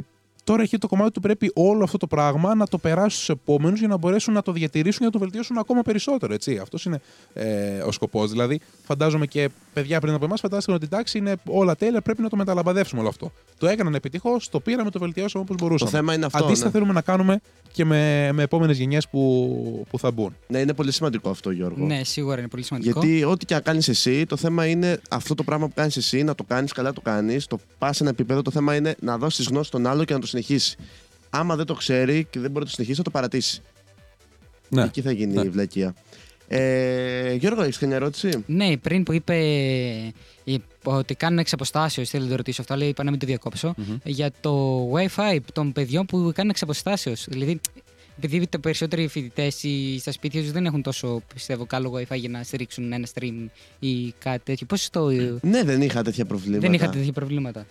[0.48, 3.78] τώρα έχει το κομμάτι του πρέπει όλο αυτό το πράγμα να το περάσει στους επόμενους
[3.78, 6.34] για να μπορέσουν να το διατηρήσουν και να το βελτιώσουν ακόμα περισσότερο.
[6.34, 6.58] Έτσι.
[6.58, 7.00] Αυτός είναι
[7.32, 8.30] ε, ο σκοπός.
[8.30, 12.28] Δηλαδή, φαντάζομαι και παιδιά πριν από εμάς φαντάστηκαν ότι εντάξει είναι όλα τέλεια, πρέπει να
[12.28, 13.32] το μεταλαμπαδεύσουμε όλο αυτό.
[13.58, 15.90] Το έκαναν επιτυχώς, το πήραμε, το βελτιώσαμε όπως μπορούσαμε.
[15.90, 16.44] Το θέμα είναι αυτό.
[16.44, 16.72] Αντίστοιχα, ναι.
[16.72, 17.40] θέλουμε να κάνουμε
[17.72, 20.36] και με, με επόμενες γενιές που, που θα μπουν.
[20.46, 21.86] Ναι, είναι πολύ σημαντικό αυτό, Γιώργο.
[21.86, 23.00] Ναι, σίγουρα είναι πολύ σημαντικό.
[23.00, 26.22] Γιατί ό,τι και να κάνεις εσύ, το θέμα είναι αυτό το πράγμα που κάνεις εσύ,
[26.22, 28.42] να το κάνεις καλά, το κάνεις, το πας σε ένα επίπεδο.
[28.42, 30.37] Το θέμα είναι να δώσεις γνώση στον άλλο και να το συνεχίσει.
[31.30, 33.62] Άμα δεν το ξέρει και δεν μπορεί να το συνεχίσει, θα το παρατήσει.
[34.68, 34.82] Ναι.
[34.82, 35.42] Εκεί θα γίνει Ναι.
[35.42, 35.94] η βλακεία.
[36.48, 39.36] Ε, Γιώργο, έχεις καμιά ερώτηση; Ναι, πριν που είπε
[40.44, 43.26] ε, ότι κάνουν εξ αποστάσεω, θέλω να το ρωτήσω αυτό, αλλά είπα να μην το
[43.26, 43.74] διακόψω.
[44.04, 47.12] Για το WiFi των παιδιών που κάνουν εξ αποστάσεω.
[47.26, 47.60] Δηλαδή,
[48.16, 49.64] επειδή τα περισσότεροι φοιτητές
[50.00, 53.46] στα σπίτια τους δεν έχουν τόσο πιστεύω καλό WiFi για να στηρίξουν ένα stream
[53.78, 54.66] ή κάτι τέτοιο.
[54.66, 55.10] Πώς το.
[55.40, 56.60] Ναι, δεν είχα τέτοια προβλήματα.
[56.60, 57.66] Δεν είχατε τέτοια προβλήματα.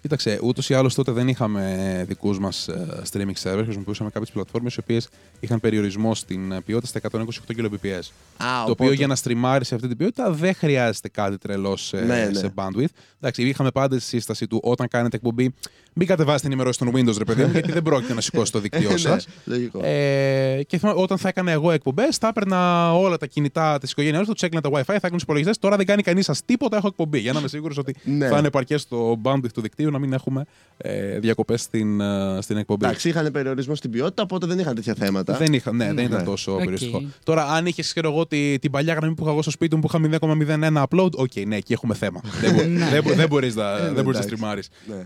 [0.00, 2.68] Κοίταξε, ούτως ή άλλως τότε δεν είχαμε δικούς μας
[3.12, 3.60] streaming servers.
[3.62, 5.08] Χρησιμοποιούσαμε κάποιες πλατφόρμες οι οποίες
[5.40, 7.24] είχαν περιορισμό στην ε, ποιότητα στα 128
[7.56, 8.10] Kbps.
[8.36, 12.00] Α, το οποίο για να στριμάρει σε αυτή την ποιότητα δεν χρειάζεται κάτι τρελός σε,
[12.00, 12.38] Ναι, ναι.
[12.38, 12.92] σε bandwidth.
[13.20, 15.54] Εντάξει, είχαμε πάντα τη σύσταση του όταν κάνετε εκπομπή,
[15.92, 18.96] μην κατεβάσετε ενημερώσει στον Windows, ρε παιδί μου, γιατί δεν πρόκειται να σηκώσει το δίκτυό
[18.96, 19.26] σας.
[19.44, 19.80] ναι, λογικό.
[19.84, 24.26] Ε, και θυμάμαι, όταν θα έκανα εγώ εκπομπές, θα έπαιρνα όλα τα κινητά της οικογένειάς
[24.26, 25.58] του, του έκλεινα τα WiFi, θα έκανα τους υπολογιστές.
[25.58, 27.18] Τώρα δεν κάνει κανείς σα τίποτα, έχω εκπομπή.
[27.18, 28.28] Για να είμαι σίγουρος ότι Ναι.
[28.28, 30.44] θα είναι επαρκές το bandwidth του δικτύου να μην έχουμε
[30.76, 32.84] ε, διακοπές στην, ε, στην εκπομπή.
[32.84, 35.36] Εντάξει, είχαν περιορισμό στην ποιότητα, οπότε δεν είχαν τέτοια θέματα.
[35.36, 36.24] Δεν, είχα, ναι, δεν ήταν Ναι.
[36.24, 36.58] τόσο Οκ.
[36.58, 37.02] περιοριστικό.
[37.24, 39.80] Τώρα, αν είχες, ξέρω εγώ, τη- την παλιά γραμμή που είχα εγώ στο σπίτι μου
[39.80, 42.20] που είχα 0,01 upload, OK, ναι, εκεί έχουμε θέμα.
[42.40, 44.22] δεν μπο- δεν, μπο- δεν μπορείς να, Ε, δεν μπορείς να εντάξει.
[44.22, 45.02] στριμάρεις Ναι.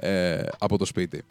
[0.74, 1.22] Ε, από το σπίτι.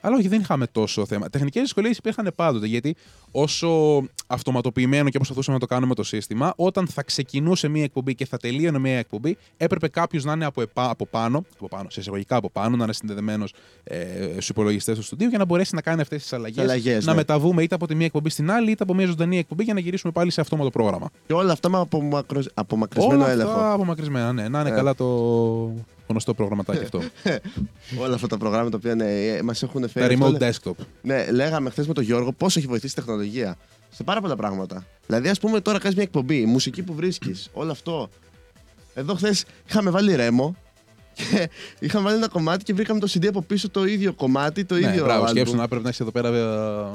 [0.00, 1.28] Αλλά όχι, δεν είχαμε τόσο θέμα.
[1.28, 2.96] Τεχνικές δυσκολίες υπήρχαν πάντοτε γιατί
[3.30, 8.26] όσο αυτοματοποιημένο και προσπαθούσαμε να το κάνουμε το σύστημα, όταν θα ξεκινούσε μία εκπομπή και
[8.26, 12.00] θα τελείωνε μία εκπομπή, έπρεπε κάποιος να είναι από, επά, από πάνω, από πάνω, σε
[12.00, 13.52] εισαγωγικά από πάνω, να είναι συνδεδεμένος
[13.84, 13.96] ε,
[14.32, 16.64] στους υπολογιστές του στούντιο για να μπορέσει να κάνει αυτές τις αλλαγές.
[16.64, 17.18] αλλαγές, Να ναι.
[17.18, 19.80] μεταβούμε είτε από τη μία εκπομπή στην άλλη, είτε από μία ζωντανή εκπομπή για να
[19.80, 21.10] γυρίσουμε πάλι σε αυτόματο πρόγραμμα.
[21.26, 22.42] Και όλα αυτά με απομακρο...
[22.54, 23.50] απομακρυσμένο Όλα έλεγχο.
[23.50, 24.48] αυτά απομακρυσμένα, ναι.
[24.48, 24.72] Να είναι Ε.
[24.72, 25.06] καλά το,
[26.08, 27.02] Γνωστό προγραμματάκι αυτό.
[28.04, 28.88] Όλα αυτά τα προγράμματα που
[29.44, 30.18] μας έχουν Τα φέρει.
[30.20, 30.84] remote αυτό, desktop.
[31.02, 33.56] Ναι, λέγαμε χθες με τον Γιώργο πόσο έχει βοηθήσει η τεχνολογία
[33.90, 34.84] σε πάρα πολλά πράγματα.
[35.06, 38.08] Δηλαδή, ας πούμε, τώρα κάνεις μια εκπομπή, η μουσική που βρίσκεις, όλο αυτό.
[38.94, 40.56] Εδώ χθες είχαμε βάλει ρέμο
[41.30, 41.48] και
[41.78, 44.80] είχαμε βάλει ένα κομμάτι και βρήκαμε το CD από πίσω το ίδιο κομμάτι, το Ναι,
[44.88, 45.28] ίδιο μπράβο, άλμπουμ.
[45.34, 46.30] σκέψου να πρέπει να έχεις εδώ πέρα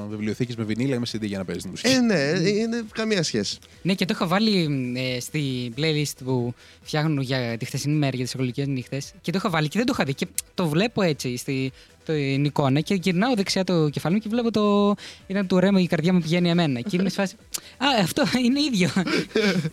[0.09, 1.89] βιβλιοθήκες με βινίλια ή με CD για να παίζεις τη μουσική.
[1.93, 3.57] Ε, ναι, είναι καμία σχέση.
[3.81, 4.67] Ναι, και το είχα βάλει
[5.15, 9.11] ε, στη playlist που φτιάχνω για τη χθεσινή μέρα, για τις εκλογικές νύχτες.
[9.21, 10.13] Και το είχα βάλει και δεν το είχα δει.
[10.13, 11.71] Και το βλέπω έτσι στη,
[12.05, 14.95] την εικόνα και γυρνάω δεξιά το κεφάλι μου και βλέπω το.
[15.27, 16.79] Ήταν του ρέμο η καρδιά μου πηγαίνει εμένα.
[16.81, 17.35] Και είμαι σε φάση.
[17.77, 18.89] Α, αυτό είναι ίδιο.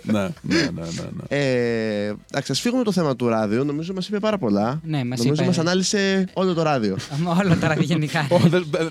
[0.03, 1.23] ναι, ναι, ναι, ναι, ναι.
[1.29, 3.65] Ε, εντάξει, ας φύγουμε το θέμα του ράδιο.
[3.65, 4.81] Νομίζω μας είπε πάρα πολλά.
[4.85, 5.45] Ναι, μας Νομίζω είπε.
[5.45, 6.97] μας ανάλυσε όλο το ράδιο.
[7.41, 8.27] Όλο τώρα γενικά.
[8.31, 8.91] Ω, δεν- δεν-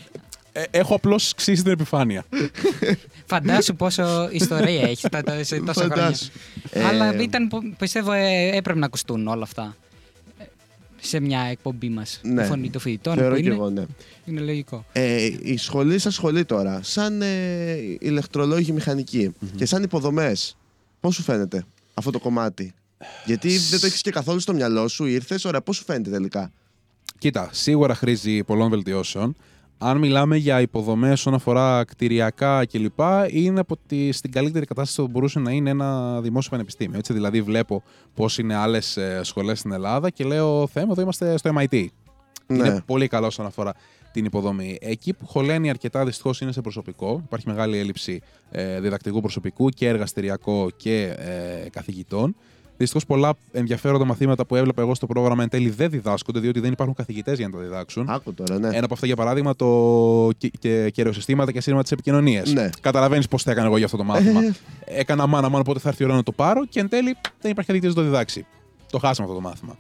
[0.52, 2.24] ε, Έχω απλώς ξύσει την επιφάνεια.
[3.32, 5.96] Φαντάσου πόσο ιστορία έχει τα- τα- σε τόσα χρόνια.
[5.96, 6.30] Φαντάσου.
[6.72, 9.76] Ε, Αλλά ήταν, που- πιστεύω, ε, έπρεπε να ακουστούν όλα αυτά.
[11.02, 12.20] Ε, Σε μια εκπομπή μας.
[12.24, 12.44] Ναι.
[12.44, 13.16] Η φωνή των φοιτητών.
[13.16, 13.86] Θεωρώ που και είναι, εγώ, ναι.
[14.26, 14.86] είναι λογικό.
[14.92, 20.58] Ε, η σχολή σας σχολή τώρα, σαν ε, ηλεκτρολόγοι μηχανικοί και σαν υποδομές,
[21.00, 22.74] πώς σου φαίνεται αυτό το κομμάτι;
[23.26, 26.52] Γιατί δεν το έχεις και καθόλου στο μυαλό σου, ήρθες, ωραία, πώς σου φαίνεται τελικά;
[27.20, 29.36] Κοίτα, σίγουρα χρήζει πολλών βελτιώσεων.
[29.82, 35.08] Αν μιλάμε για υποδομές όσον αφορά κτηριακά κλπ., είναι από τη, στην καλύτερη κατάσταση που
[35.08, 36.98] μπορούσε να είναι ένα δημόσιο πανεπιστήμιο.
[36.98, 41.38] Έτσι, δηλαδή, βλέπω πώς είναι άλλες σχολές στην Ελλάδα και λέω: Θεέ μου, εδώ είμαστε
[41.38, 41.86] στο MIT.
[42.48, 42.58] Ναι.
[42.58, 43.74] Είναι πολύ καλό όσον αφορά
[44.12, 44.78] την υποδομή.
[44.82, 47.22] Εκεί που χωλαίνει αρκετά δυστυχώς είναι σε προσωπικό.
[47.26, 48.22] Υπάρχει μεγάλη έλλειψη
[48.52, 52.36] ε, διδακτικού προσωπικού και εργαστηριακό και ε, καθηγητών.
[52.80, 56.72] Δυστυχώς πολλά ενδιαφέροντα μαθήματα που έβλεπα εγώ στο πρόγραμμα εν τέλει δεν διδάσκονται διότι δεν
[56.72, 58.10] υπάρχουν καθηγητές για να τα διδάξουν.
[58.10, 58.68] Άκου τώρα, ναι.
[58.68, 62.54] Ένα από αυτά για παράδειγμα το και, και, καιροσυστήματα και σύρμα της επικοινωνίας.
[62.54, 62.70] Ναι.
[62.82, 64.44] Καταλαβαίνεις πώς θα έκανα εγώ για αυτό το μάθημα.
[64.44, 64.54] Ε.
[65.02, 67.52] Έκανα μάνα μάνα πότε θα έρθει η ώρα να το πάρω και εν τέλει δεν
[67.52, 68.46] υπάρχει καθηγητής να το διδάξει.
[68.92, 69.78] Το χάσαμε αυτό το μάθημα.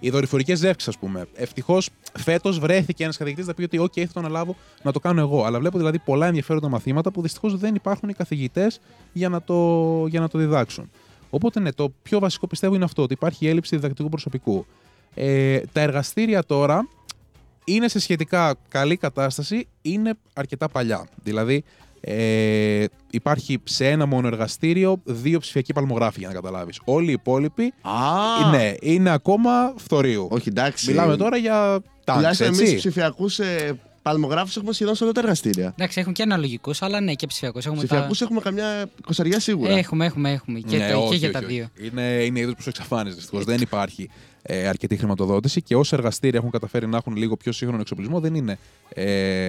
[0.00, 1.26] Οι δορυφορικές ζεύξεις, ας πούμε.
[1.34, 1.88] Ευτυχώς
[2.18, 5.44] φέτος βρέθηκε ένας καθηγητής να πει ότι: OK, θα το αναλάβω να το κάνω εγώ.
[5.44, 8.80] Αλλά βλέπω δηλαδή πολλά ενδιαφέροντα μαθήματα που δυστυχώς δεν υπάρχουν οι καθηγητές
[9.12, 10.90] για, να το- για να το διδάξουν.
[11.30, 14.66] Οπότε ναι, το πιο βασικό πιστεύω είναι αυτό, ότι υπάρχει έλλειψη διδακτικού προσωπικού.
[15.14, 16.88] Ε, τα εργαστήρια τώρα
[17.64, 21.06] είναι σε σχετικά καλή κατάσταση, είναι αρκετά παλιά.
[21.22, 21.64] Δηλαδή,
[22.00, 26.80] ε, υπάρχει σε ένα μόνο εργαστήριο δύο ψηφιακοί παλμογράφοι, για να καταλάβεις.
[26.84, 30.28] Όλοι οι υπόλοιποι Α, ναι, είναι ακόμα φθορείου.
[30.30, 30.90] Όχι, εντάξει.
[30.90, 32.76] Μιλάμε τώρα για τάγκς, Τουλάχιστον εμείς έτσι.
[32.76, 35.74] ψηφιακούς ε, παλμογράφους έχουμε σχεδόν σε όλα τα εργαστήρια.
[35.78, 37.66] Εντάξει, έχουν και αναλογικούς, αλλά ναι, και ψηφιακούς.
[37.66, 38.24] Έχουμε, Ψηφιακούς τα...
[38.24, 39.72] έχουμε καμιά κοσαριά σίγουρα.
[39.78, 40.58] έχουμε, έχουμε, έχουμε.
[40.60, 41.54] Και, Ναι, τα- όχι, και για όχι, τα όχι.
[41.54, 41.68] δύο.
[41.86, 43.14] Είναι, είναι είδο που σου εξαφάνιζε.
[43.16, 44.10] Δυστυχώς δεν υπάρχει
[44.42, 48.34] ε, αρκετή χρηματοδότηση και όσα εργαστήρια έχουν καταφέρει να έχουν λίγο πιο σύγχρονο εξοπλισμό δεν
[48.34, 49.04] είναι, ε,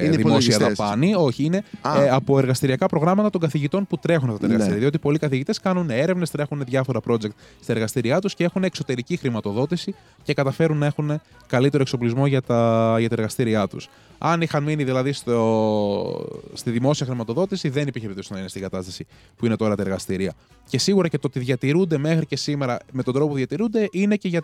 [0.05, 0.67] Είναι δημόσια υπολογιστές.
[0.77, 1.13] δαπάνη.
[1.15, 2.01] Όχι, είναι Α.
[2.03, 4.51] ε, από εργαστηριακά προγράμματα των καθηγητών που τρέχουν αυτά τα Ναι.
[4.53, 4.81] εργαστήρια.
[4.81, 7.29] Διότι πολλοί καθηγητές κάνουν έρευνες, τρέχουν διάφορα project
[7.61, 12.95] στα εργαστήριά τους και έχουν εξωτερική χρηματοδότηση και καταφέρουν να έχουν καλύτερο εξοπλισμό για τα,
[12.99, 13.89] για τα εργαστήριά τους.
[14.23, 19.05] Αν είχαν μείνει δηλαδή στο, στη δημόσια χρηματοδότηση, δεν υπήρχε περίπτωση να είναι στην κατάσταση
[19.35, 20.33] που είναι τώρα τα εργαστήρια.
[20.69, 24.15] Και σίγουρα και το ότι διατηρούνται μέχρι και σήμερα με τον τρόπο που διατηρούνται είναι
[24.15, 24.41] και για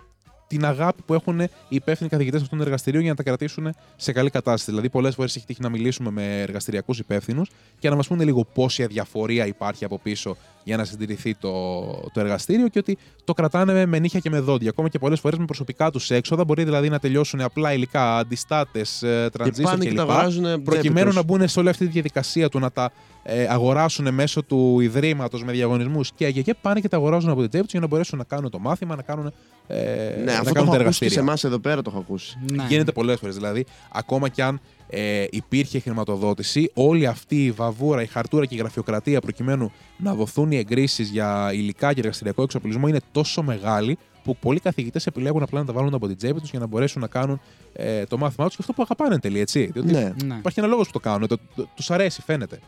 [0.48, 4.12] την αγάπη που έχουν οι υπεύθυνοι καθηγητές αυτών των εργαστηρίων για να τα κρατήσουν σε
[4.12, 4.70] καλή κατάσταση.
[4.70, 8.46] Δηλαδή, πολλές φορές έχει τύχει να μιλήσουμε με εργαστηριακούς υπεύθυνους και να μας πούνε λίγο
[8.54, 11.82] πόση αδιαφορία υπάρχει από πίσω για να συντηρηθεί το,
[12.14, 14.70] το εργαστήριο και ότι το κρατάνε με νύχια και με δόντια.
[14.70, 16.44] Ακόμα και πολλές φορές με προσωπικά τους έξοδα.
[16.44, 20.12] Μπορεί δηλαδή να τελειώσουν απλά υλικά, αντιστάτες, τρανζίστορ πάνε και τα κλπ.
[20.12, 21.38] αγοράζουν Προκειμένου τσέπη να τους.
[21.38, 22.92] μπουν σε όλη αυτή τη διαδικασία του να τα
[23.30, 27.40] ε, αγοράσουν μέσω του ιδρύματος με διαγωνισμούς και, και, και πάνε και τα αγοράζουν από
[27.40, 29.32] την τσέπη του για να μπορέσουν να κάνουν το μάθημα, να κάνουν,
[29.68, 29.76] ε,
[30.18, 31.22] Ναι, να αυτό το κάνουν έχω τα ακούσει και σε εργαστήρια.
[31.22, 32.38] εμάς εδώ πέρα το έχω ακούσει.
[32.54, 32.66] Ναι.
[32.68, 33.36] Γίνεται πολλές φορές.
[33.36, 34.60] Δηλαδή, ακόμα κι αν
[34.90, 40.52] ε, υπήρχε χρηματοδότηση, όλη αυτή η βαβούρα, η χαρτούρα και η γραφειοκρατία προκειμένου να δοθούν
[40.52, 45.60] οι εγκρίσεις για υλικά και εργαστηριακό εξοπλισμό είναι τόσο μεγάλη που πολλοί καθηγητές επιλέγουν απλά
[45.60, 47.42] να τα βάλουν από την τσέπη τους για να μπορέσουν να κάνουν
[47.74, 49.70] ε, το μάθημά τους και αυτό που αγαπάνε εν τέλει, έτσι.
[49.74, 50.14] Διότι Ναι.
[50.24, 50.36] Ναι.
[50.36, 51.28] Υπάρχει ένα λόγος που το κάνουν.
[51.28, 52.60] Το, το, τους αρέσει, φαίνεται.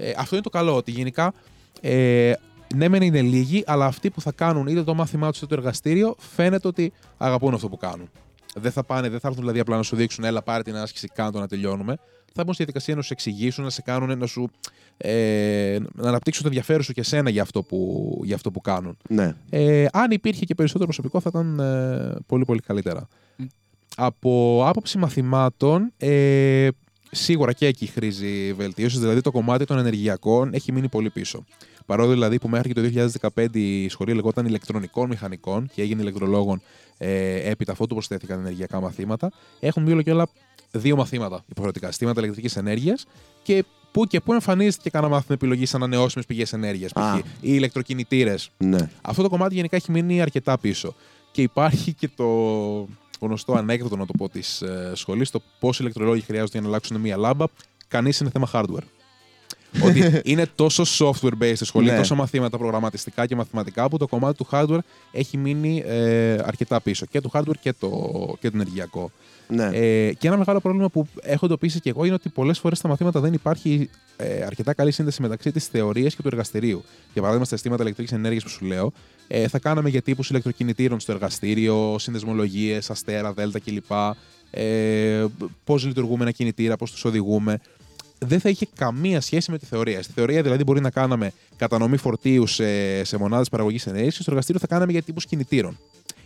[0.00, 1.32] Ε, αυτό είναι το καλό, ότι γενικά
[1.80, 2.32] ε,
[2.74, 5.54] ναι, μεν είναι λίγοι, αλλά αυτοί που θα κάνουν είτε το μάθημά τους είτε το
[5.54, 8.10] εργαστήριο φαίνεται ότι αγαπούν αυτό που κάνουν.
[8.54, 11.08] Δεν θα πάνε, δεν θα έρθουν δηλαδή απλά να σου δείξουν, έλα πάρε την άσκηση,
[11.08, 11.96] κάνε το να τελειώνουμε.
[12.32, 14.50] Θα μπουν στη διαδικασία να σου εξηγήσουν, να σε κάνουν, να σου
[14.96, 18.96] ε, να αναπτύξουν το ενδιαφέρον σου και σένα για αυτό που, για αυτό που κάνουν.
[19.08, 19.34] Ναι.
[19.50, 23.08] Ε, αν υπήρχε και περισσότερο προσωπικό θα ήταν ε, πολύ πολύ καλύτερα.
[23.38, 23.44] Mm.
[23.96, 26.68] Από άποψη μαθημάτων, ε,
[27.10, 28.98] σίγουρα και εκεί χρήζει βελτίωσης.
[28.98, 31.44] Δηλαδή το κομμάτι των ενεργειακών έχει μείνει πολύ πίσω.
[31.86, 36.62] Παρότι δηλαδή που μέχρι και το 2015 η σχολή λεγόταν ηλεκτρονικών μηχανικών και έγινε ηλεκτρολόγων
[36.98, 39.30] ε, έπειτα αφού του προσθέθηκαν ενεργειακά μαθήματα,
[39.60, 40.28] έχουν μπει όλο και όλα
[40.70, 41.86] δύο μαθήματα υποχρεωτικά.
[41.86, 43.06] Συστήματα ηλεκτρικής ενέργειας
[43.42, 46.92] και που και που εμφανίζεται και κανένα μάθημα επιλογής ανανεώσιμες πηγές ενέργειας.
[46.94, 47.16] Α.
[47.16, 48.50] Οι ηλεκτροκινητήρες.
[48.58, 48.90] ναι.
[49.02, 50.94] Αυτό το κομμάτι γενικά έχει μείνει αρκετά πίσω.
[51.30, 52.24] Και υπάρχει και το
[53.20, 57.00] γνωστό ανέκδοτο, να το πω, της ε, σχολής, το πόσοι ηλεκτρολόγοι χρειάζονται για να αλλάξουν
[57.00, 57.44] μία λάμπα.
[57.88, 58.86] Κανείς είναι θέμα hardware.
[59.86, 61.96] ότι είναι τόσο software-based η σχολή, Ναι.
[61.96, 64.78] τόσο μαθήματα προγραμματιστικά και μαθηματικά, που το κομμάτι του hardware
[65.12, 67.06] έχει μείνει ε, αρκετά πίσω.
[67.06, 67.88] Και το hardware και το,
[68.40, 69.10] και το ενεργειακό.
[69.48, 69.70] Ναι.
[69.72, 72.88] Ε, και ένα μεγάλο πρόβλημα που έχω εντοπίσει και εγώ είναι ότι πολλές φορές στα
[72.88, 76.84] μαθήματα δεν υπάρχει ε, αρκετά καλή σύνδεση μεταξύ της θεωρίας και του εργαστηρίου.
[77.12, 78.92] Για παράδειγμα, στα αισθήματα ηλεκτρικής ενέργειας που σου λέω,
[79.28, 83.90] ε, θα κάναμε για τύπους ηλεκτροκινητήρων στο εργαστήριο, συνδεσμολογίες, αστέρα, δέλτα κλπ.
[84.50, 85.24] Ε,
[85.64, 87.60] πώς λειτουργούμε ένα κινητήρα, πώς τους οδηγούμε.
[88.18, 90.02] Δεν θα είχε καμία σχέση με τη θεωρία.
[90.02, 94.30] Στη θεωρία δηλαδή μπορεί να κάναμε κατανομή φορτίου σε, σε μονάδες παραγωγής ενέργειας και στο
[94.30, 95.78] εργαστήριο θα κάναμε για τύπους κινητήρων.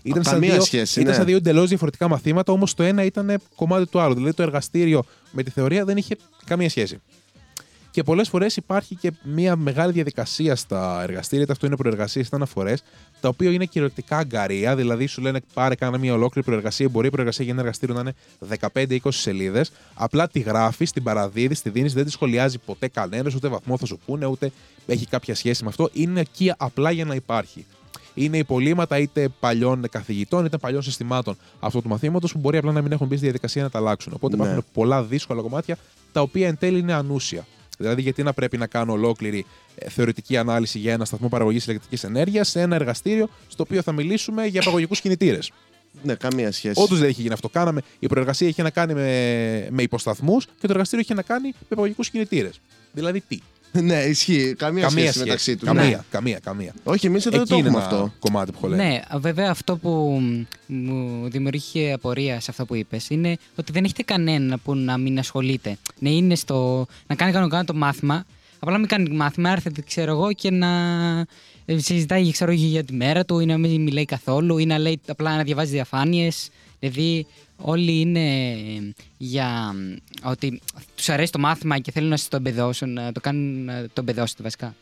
[0.03, 1.17] Ήταν, σαν καμία δύο, σχέση, ήταν ναι.
[1.17, 4.15] σαν δύο εντελώς διαφορετικά μαθήματα, όμως το ένα ήταν κομμάτι του άλλου.
[4.15, 7.01] Δηλαδή το εργαστήριο με τη θεωρία δεν είχε καμία σχέση.
[7.93, 12.37] Και πολλές φορές υπάρχει και μια μεγάλη διαδικασία στα εργαστήρια, είτε αυτό είναι προεργασίες είτε
[12.37, 12.83] αναφορές,
[13.21, 14.77] τα οποία είναι κυριολεκτικά αγκαρία.
[14.77, 16.89] Δηλαδή σου λένε πάρε κάνα μια ολόκληρη προεργασία.
[16.89, 18.15] Μπορεί η προεργασία για ένα εργαστήριο να είναι
[18.73, 19.73] 15-20 σελίδες.
[19.95, 23.87] Απλά τη γράφεις, την παραδίδεις, τη δίνεις, δεν τη σχολιάζει ποτέ κανένας, ούτε βαθμό θα
[23.87, 24.53] σου πούνε, ούτε
[24.87, 25.89] έχει κάποια σχέση με αυτό.
[25.93, 27.67] Είναι εκεί απλά για να υπάρχει.
[28.15, 32.83] Είναι υπολείμματα είτε παλιών καθηγητών είτε παλιών συστημάτων αυτού του μαθήματος που μπορεί απλά να
[32.83, 34.13] μην έχουν μπει στη διαδικασία να τα αλλάξουν.
[34.15, 34.43] Οπότε Ναι.
[34.43, 35.79] υπάρχουν πολλά δύσκολα κομμάτια
[36.13, 37.47] τα οποία εν τέλει είναι ανούσια.
[37.79, 42.05] Δηλαδή, γιατί να πρέπει να κάνω ολόκληρη ε, θεωρητική ανάλυση για ένα σταθμό παραγωγής ηλεκτρικής
[42.05, 45.53] ενέργειας σε ένα εργαστήριο στο οποίο θα μιλήσουμε για παραγωγικούς κινητήρες;
[46.03, 46.81] ναι, καμία σχέση.
[46.83, 47.49] Όντως δεν έχει γίνει αυτό.
[47.49, 51.49] Κάναμε, η προεργασία είχε να κάνει με, με υποσταθμούς και το εργαστήριο είχε να κάνει
[51.49, 52.61] με παραγωγικούς κινητήρες.
[52.93, 53.39] Δηλαδή τι;
[53.89, 54.55] ναι, ισχύει.
[54.59, 55.69] Καμία, σχέση, μεταξύ τους.
[55.69, 55.99] Καμία, Ναι.
[56.11, 56.75] καμία, καμία.
[56.85, 58.13] Όχι, εμείς εδώ Εκεί το είναι έχουμε ένα αυτό.
[58.19, 58.87] κομμάτι που έχω λέει.
[58.87, 60.21] Ναι, βέβαια αυτό που
[60.67, 65.19] μου δημιουργήθηκε απορία σε αυτό που είπες είναι ότι δεν έχετε κανένα που να μην
[65.19, 65.77] ασχολείται.
[65.99, 66.87] Να είναι στο.
[67.07, 68.25] να κάνει κανονικά το μάθημα,
[68.59, 70.69] απλά να μην κάνει μάθημα, έρθετε, ξέρω εγώ, και να
[71.65, 74.79] ε, συζητάει ξέρω, εγώ, για τη μέρα του ή να μην μιλάει καθόλου ή να
[74.79, 76.49] λέει απλά να διαβάζει διαφάνειες.
[76.83, 77.27] Δηλαδή
[77.57, 79.75] όλοι είναι για
[80.23, 80.61] ε, ότι
[80.95, 84.01] τους αρέσει το μάθημα και θέλουν να σας το εμπεδώσουν, να το κάνουν να το
[84.01, 84.75] εμπεδώσετε βασικά.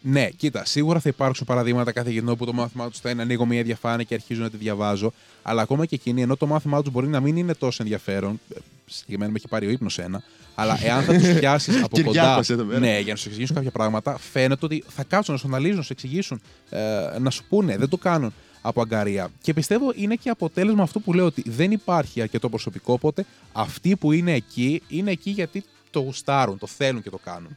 [0.00, 3.62] Ναι, κοίτα, σίγουρα θα υπάρξουν παραδείγματα καθηγητών που το μάθημά τους θα είναι ανοίγω μια
[3.62, 5.12] διαφάνεια και αρχίζω να τη διαβάζω.
[5.42, 8.58] Αλλά ακόμα και εκείνοι, ενώ το μάθημά τους μπορεί να μην είναι τόσο ενδιαφέρον, ε,
[8.86, 10.22] συγκεκριμένα με έχει πάρει ο ύπνος ένα,
[10.54, 12.02] αλλά εάν θα τους πιάσει από κοντά.
[12.02, 12.78] Κυριάκος εδώ πέρα.
[12.78, 15.82] Ναι, για να σου εξηγήσουν κάποια πράγματα, φαίνεται ότι θα κάτσουν να σου αναλύσουν, να
[15.82, 16.40] σου εξηγήσουν,
[16.70, 17.76] ε, να σου πούνε.
[17.76, 19.30] Δεν το κάνουν από αγκαρία.
[19.40, 23.96] Και πιστεύω είναι και αποτέλεσμα αυτού που λέω ότι δεν υπάρχει αρκετό προσωπικό, οπότε αυτοί
[23.96, 27.56] που είναι εκεί είναι εκεί γιατί το γουστάρουν, το θέλουν και το κάνουν.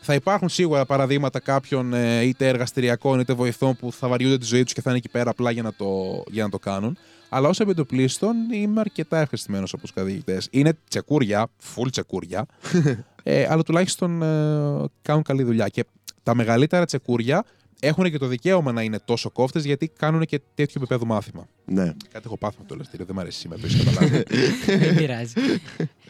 [0.00, 4.62] Θα υπάρχουν σίγουρα παραδείγματα κάποιων ε, είτε εργαστηριακών είτε βοηθών που θα βαριούνται τη ζωή
[4.62, 6.98] τους και θα είναι εκεί πέρα απλά για να το, για να το κάνουν.
[7.28, 10.48] Αλλά ω επιτοπλίστων είμαι αρκετά ευχαριστημένος από τους καθηγητές.
[10.50, 12.46] Είναι τσεκούρια, full τσεκούρια,
[13.22, 15.68] ε, αλλά τουλάχιστον ε, κάνουν καλή δουλειά.
[15.68, 15.84] Και
[16.22, 17.44] τα μεγαλύτερα τσεκούρια
[17.80, 21.48] έχουν και το δικαίωμα να είναι τόσο κόφτες γιατί κάνουν και τέτοιο επίπεδο μάθημα.
[21.64, 21.84] Ναι.
[21.84, 24.22] Κάτι έχω πάθει με το ελευθερίο, δεν μου αρέσει σήμερα, το καταλάβει.
[24.84, 25.32] Δεν πειράζει.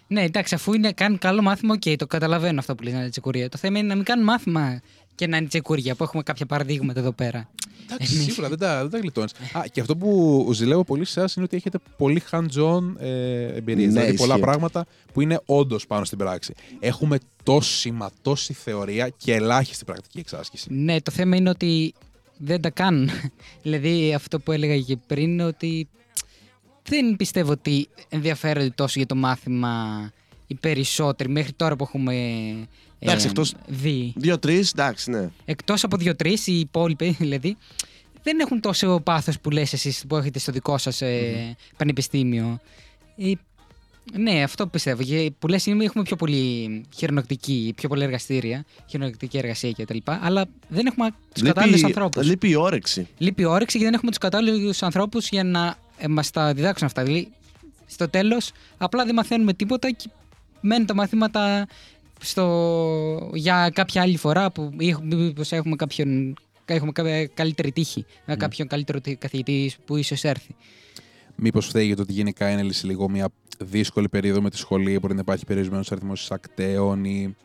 [0.07, 3.09] ναι, εντάξει, αφού είναι, κάνουν καλό μάθημα, οκ, το καταλαβαίνω αυτό που λες να είναι
[3.09, 3.49] τσεκούρια.
[3.49, 4.81] Το θέμα είναι να μην κάνουν μάθημα
[5.17, 7.49] και να είναι τσεκούρια, που έχουμε κάποια παραδείγματα εδώ πέρα.
[7.91, 8.25] Εντάξει, Εμείς.
[8.25, 9.33] σίγουρα δεν τα, δεν τα γλιτώνεις.
[9.53, 13.93] Α, και αυτό που ζηλεύω πολύ σε εσάς είναι ότι έχετε πολύ hands-on ε, εμπειρίες.
[13.93, 14.47] Ναι, δηλαδή πολλά ισχύει.
[14.47, 16.55] πράγματα που είναι όντως πάνω στην πράξη.
[16.81, 20.69] Έχουμε τόση μα τόση θεωρία και ελάχιστη πρακτική εξάσκηση.
[20.73, 21.95] Ναι, το θέμα είναι ότι
[22.37, 23.11] δεν τα κάνουν.
[23.63, 25.89] δηλαδή, αυτό που έλεγα και πριν είναι ότι
[26.89, 30.11] δεν πιστεύω ότι ενδιαφέρονται τόσο για το μάθημα
[30.47, 32.67] οι περισσότεροι μέχρι τώρα που έχουμε ε,
[32.99, 34.13] Εντάξει, εκτός- δει.
[34.17, 35.29] Δύο-τρεις, εντάξει, ναι.
[35.45, 37.57] Εκτός από δύο-τρεις, οι υπόλοιποι δηλαδή,
[38.23, 42.61] δεν έχουν τόσο πάθος που λες εσείς που έχετε στο δικό σας ε, πανεπιστήμιο.
[43.17, 43.33] Ε,
[44.13, 45.03] ναι, αυτό πιστεύω.
[45.03, 49.97] Και που λες είναι έχουμε πιο πολύ χειρονακτική, πιο πολλά εργαστήρια, χειρονακτική εργασία κτλ.
[50.05, 52.27] Αλλά δεν έχουμε τους κατάλληλους ανθρώπους.
[52.27, 53.09] λείπει η όρεξη.
[53.19, 56.87] Λείπει η όρεξη και δεν έχουμε τους κατάλληλους ανθρώπους για να ε, μας τα διδάξουν
[56.87, 57.03] αυτά.
[57.03, 57.29] Δηλαδή,
[57.87, 60.11] στο τέλος, απλά δεν μαθαίνουμε τίποτα και
[60.61, 61.67] μένουν τα μαθήματα
[62.21, 63.31] στο...
[63.35, 64.71] για κάποια άλλη φορά που
[65.03, 66.35] μήπως έχουμε κάποιον.
[66.65, 68.05] Έχουμε κάποια καλύτερη τύχη.
[68.27, 70.55] Με κάποιον καλύτερο τε- καθηγητή που ίσως έρθει.
[71.37, 75.15] Μήπως φταίει για το ότι γενικά είναι λίγο μια δύσκολη περίοδο με τη σχολή, μπορεί
[75.15, 77.37] να υπάρχει περιορισμένος αριθμός ακταίων ή.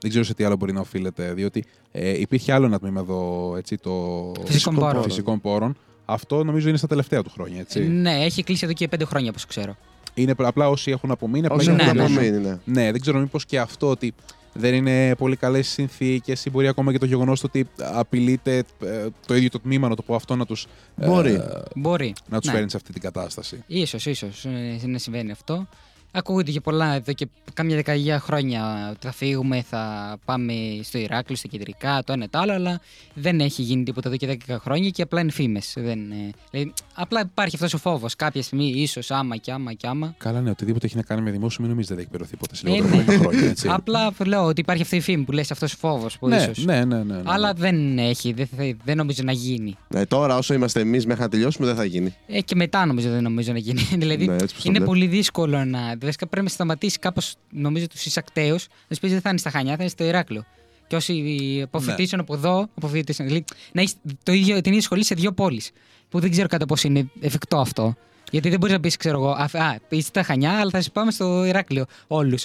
[0.00, 1.32] Δεν ξέρω σε τι άλλο μπορεί να οφείλεται.
[1.34, 5.02] Διότι ε, υπήρχε άλλο ένα τμήμα εδώ, έτσι, το Φυσικών πόρων.
[5.02, 5.76] φυσικών πόρων.
[6.04, 7.60] Αυτό νομίζω είναι στα τελευταία του χρόνια.
[7.60, 7.80] Έτσι.
[7.88, 9.76] Ναι, έχει κλείσει εδώ και πέντε χρόνια, όπως ξέρω.
[10.14, 11.46] Είναι απλά όσοι έχουν απομείνει.
[11.46, 12.14] Απλά Όσοι για έχουν ναι, να ναι.
[12.14, 12.58] απομείνει, ναι.
[12.64, 14.14] Ναι, δεν ξέρω μήπως και αυτό ότι
[14.52, 19.36] δεν είναι πολύ καλές συνθήκες ή μπορεί ακόμα και το γεγονός ότι απειλείται ε, το
[19.36, 21.40] ίδιο το τμήμα, να το πω αυτό, να τους Μπορεί.
[21.74, 22.14] Μπορεί.
[22.28, 22.54] να τους Ναι.
[22.54, 23.62] φέρνει σε αυτή την κατάσταση.
[23.66, 25.66] Ίσως, ίσως ε, να συμβαίνει αυτό.
[26.12, 30.52] Ακούγονται και πολλά εδώ και κάμια δεκαετία χρόνια ότι θα φύγουμε, θα πάμε
[30.82, 32.80] στο Ηράκλειο, στα κεντρικά, το ένα το άλλο, αλλά
[33.14, 35.72] δεν έχει γίνει τίποτα εδώ και 10 χρόνια και απλά είναι φήμες.
[35.76, 38.16] Δηλαδή, απλά υπάρχει αυτός ο φόβος.
[38.16, 40.14] Κάποια στιγμή, ίσως άμα και άμα και άμα.
[40.18, 42.66] Καλά, ναι, οτιδήποτε έχει να κάνει με δημόσιο, μην νομίζετε δεν έχει περιοθεί ποτέ σε
[42.66, 43.16] Ε, λιγότερα ναι.
[43.16, 43.48] χρόνια.
[43.48, 43.68] Έτσι.
[43.78, 46.64] Απλά λέω ότι υπάρχει αυτή η φήμη που λες αυτός ο φόβος που ναι, ίσως.
[46.64, 47.22] ναι, ναι, ναι, ναι.
[47.24, 49.76] Αλλά δεν έχει, δεν, θα- δεν νομίζω να γίνει.
[49.88, 52.14] Ναι, τώρα όσο είμαστε εμείς μέχρι να τελειώσουμε δεν θα γίνει.
[52.26, 53.80] Ε, και μετά νομίζω δεν νομίζω να γίνει.
[54.02, 54.84] δηλαδή Ναι, έτσι πως το είναι βλέπω.
[54.84, 55.96] πολύ δύσκολο να.
[56.10, 58.56] Δηλαδή πρέπει να σταματήσει κάπως, νομίζω, τους εισακτέου.
[58.88, 60.44] Να σου πεις δεν θα είναι στα Χανιά, θα είναι στο Ηράκλειο.
[60.86, 63.24] Και όσοι αποφοιτήσουν από εδώ, αποφοιτήσουν.
[63.26, 65.70] Δηλαδή να έχεις το ίδιο, την ίδια σχολή σε δύο πόλεις.
[66.08, 67.94] Που δεν ξέρω κατά πόσο είναι εφικτό αυτό.
[68.30, 70.90] Γιατί δεν μπορείς να πεις, ξέρω εγώ, α, α είσαι στα Χανιά, αλλά θα σε
[70.90, 72.44] πάμε στο Ηράκλειο όλους.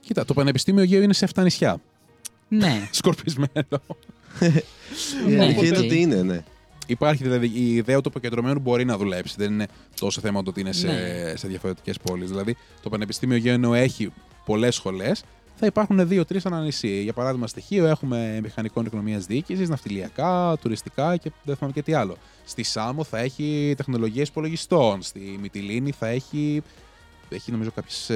[0.00, 1.80] Κοίτα, το Πανεπιστήμιο Αιγαίου είναι σε 7 νησιά.
[2.48, 2.88] ναι.
[2.90, 3.82] Σκορπισμένο.
[5.28, 5.84] Η Ναι, αλήθεια είναι οκ.
[5.84, 6.42] ότι είναι, ναι.
[6.86, 9.34] Υπάρχει δηλαδή η ιδέα του αποκεντρωμένου μπορεί να δουλέψει.
[9.38, 9.66] Δεν είναι
[10.00, 11.36] τόσο θέμα το ότι είναι σε, Ναι.
[11.36, 12.28] σε διαφορετικές πόλεις.
[12.28, 14.12] Δηλαδή, το Πανεπιστήμιο Αιγαίου έχει
[14.44, 15.24] πολλές σχολές.
[15.56, 17.02] Θα υπάρχουν δύο-τρεις ανά νησί.
[17.02, 21.92] Για παράδειγμα, στη Χίο έχουμε μηχανικών οικονομίας διοίκησης, ναυτιλιακά, τουριστικά και δεν θυμάμαι και τι
[21.94, 22.16] άλλο.
[22.44, 25.02] Στη Σάμο θα έχει τεχνολογίες υπολογιστών.
[25.02, 26.62] Στη Μυτιλίνη θα έχει.
[27.28, 28.10] Έχει νομίζω κάποιες.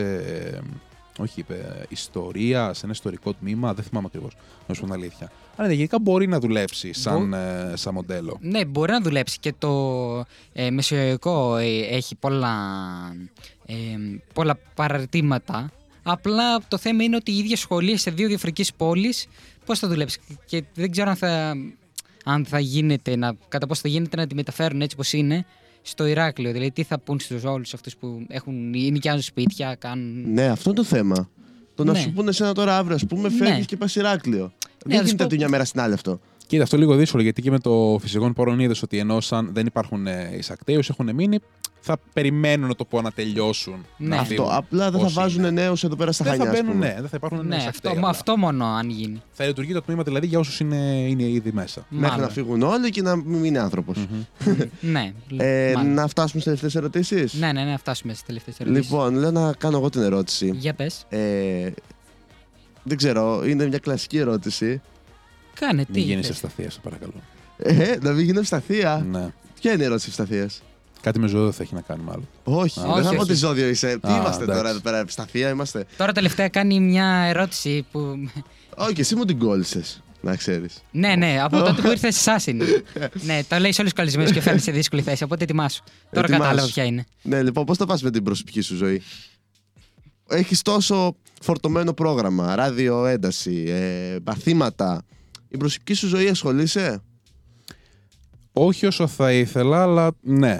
[1.18, 3.74] Όχι, είπε ιστορία σε ένα ιστορικό τμήμα.
[3.74, 4.36] Δεν θυμάμαι ακριβώς.
[4.66, 5.30] Να σου πω την αλήθεια.
[5.56, 8.38] Αλλά ναι, γενικά μπορεί να δουλέψει σαν, ε, σαν μοντέλο.
[8.40, 12.54] Ναι, μπορεί να δουλέψει και το ε, μεσογειακό ε, έχει πολλά,
[13.66, 13.74] ε,
[14.32, 15.70] πολλά παραρτήματα.
[16.02, 19.26] Απλά το θέμα είναι ότι η ίδια σχολή σε δύο διαφορετικές πόλεις
[19.64, 20.20] πώς θα δουλέψει.
[20.44, 21.54] Και δεν ξέρω αν θα,
[22.24, 25.46] αν θα γίνεται, να, κατά πώς θα γίνεται να τη μεταφέρουν έτσι όπως είναι
[25.88, 26.52] στο Ηράκλειο.
[26.52, 30.32] Δηλαδή τι θα πούν στους όλους αυτούς που έχουν, νοικιάζουν σπίτια, κάνουν...
[30.32, 31.28] Ναι, αυτό είναι το θέμα.
[31.74, 31.98] Το να Ναι.
[31.98, 33.60] σου πούνε εσένα τώρα αύριο, ας πούμε, φεύγεις Ναι.
[33.64, 34.42] και πας Ηράκλειο.
[34.42, 34.48] να
[34.84, 36.20] Δεν σου γίνεται πω- από τη μια μέρα στην άλλη αυτό.
[36.46, 39.66] Κοίτα, αυτό λίγο δύσκολο γιατί και με το φυσικό πόρων είδε ότι ενώ σαν δεν
[39.66, 41.38] υπάρχουν ε, εισακτέου, έχουν μείνει,
[41.88, 43.86] θα περιμένουν να το πω να τελειώσουν.
[43.96, 44.08] Ναι.
[44.08, 44.34] να Αυτό.
[44.34, 44.48] φύγουν.
[44.52, 45.50] Απλά δεν θα Όσοι βάζουν είναι.
[45.50, 46.44] νέους εδώ πέρα στα Δεν χανιά.
[46.46, 46.86] θα ας μπαίνουν, πούμε.
[46.86, 48.08] ναι, δεν θα υπάρχουν Ναι, εισακτέοι αυτό, απλά.
[48.08, 49.22] αυτό μόνο αν γίνει.
[49.32, 50.76] Θα λειτουργεί το τμήμα δηλαδή για όσους είναι,
[51.08, 51.86] είναι ήδη μέσα.
[51.88, 52.26] Μέχρι Μάλλον.
[52.26, 54.06] να φύγουν όλοι και να μην είναι άνθρωπος.
[54.80, 55.94] ναι, Ε, μάλλον.
[55.94, 58.90] να φτάσουμε στις τελευταίες ερωτήσεις; ναι, ναι, ναι, φτάσουμε στις τελευταίες ερωτήσεις.
[58.90, 60.50] Λοιπόν, λέω να κάνω εγώ την ερώτηση.
[60.54, 61.04] Για πες.
[61.08, 61.70] Ε,
[62.82, 64.80] δεν ξέρω, είναι μια κλασική ερώτηση.
[65.60, 66.30] Κάνε, τι Μην γίνεις θες.
[66.34, 67.12] ευσταθίας, σε παρακαλώ.
[67.58, 69.06] Ε, να μην γίνω ευσταθία.
[69.10, 69.28] Ναι.
[69.60, 70.62] Ποια είναι η ερώτηση ευσταθίας;
[71.06, 72.28] Κάτι με ζώδιο θα έχει να κάνει μάλλον.
[72.44, 73.30] Όχι, Α, δεν θα όχι, πω όχι.
[73.30, 73.98] τι ζώδιο είσαι.
[73.98, 74.56] Τι Α, είμαστε εντάξει.
[74.60, 78.28] τώρα εδώ πέρα, ευσταθία είμαστε; Τώρα τελευταία κάνει μια ερώτηση που.
[78.76, 80.02] Όχι, εσύ μου την κόλλησες.
[80.20, 80.82] Να ξέρεις.
[80.90, 82.64] ναι, ναι, από τότε που ήρθες εσάς είναι.
[83.12, 85.22] ναι, το λέει σε όλους τους καλεσμένους και φέρνει σε δύσκολη θέση.
[85.24, 85.82] Οπότε ετοιμάσου.
[85.84, 86.42] Τώρα Ετοιμάσου.
[86.42, 87.04] κατάλαβα ποια είναι.
[87.22, 89.02] Ναι, λοιπόν, πώς θα πας με την προσωπική σου ζωή;
[90.28, 95.02] Έχεις τόσο φορτωμένο πρόγραμμα, ράδιο ένταση, ε, παθήματα.
[95.48, 97.02] Η προσωπική σου ζωή ασχολείσαι;
[98.52, 100.58] Όχι όσο θα ήθελα, αλλά ναι.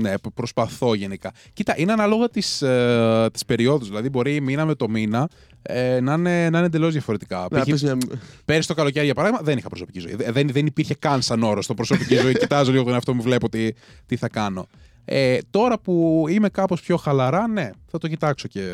[0.00, 1.32] Ναι, προ- προσπαθώ γενικά.
[1.52, 3.84] Κοίτα, είναι ανάλογα τη ε, της περίοδου.
[3.84, 5.28] Δηλαδή, μπορεί μήνα με το μήνα
[5.62, 7.46] ε, να είναι, να είναι εντελώς διαφορετικά.
[7.50, 7.64] Να Π.χ.
[7.64, 7.98] πεις μια...
[8.44, 10.14] Πέρυσι το καλοκαίρι, για παράδειγμα, δεν είχα προσωπική ζωή.
[10.14, 12.38] Δεν, δεν υπήρχε καν σαν όρο στο προσωπική ζωή.
[12.42, 13.68] Κοιτάζω λίγο τον εαυτό μου, βλέπω τι,
[14.06, 14.66] τι θα κάνω.
[15.04, 18.70] Ε, τώρα που είμαι κάπως πιο χαλαρά, ναι, θα το κοιτάξω και,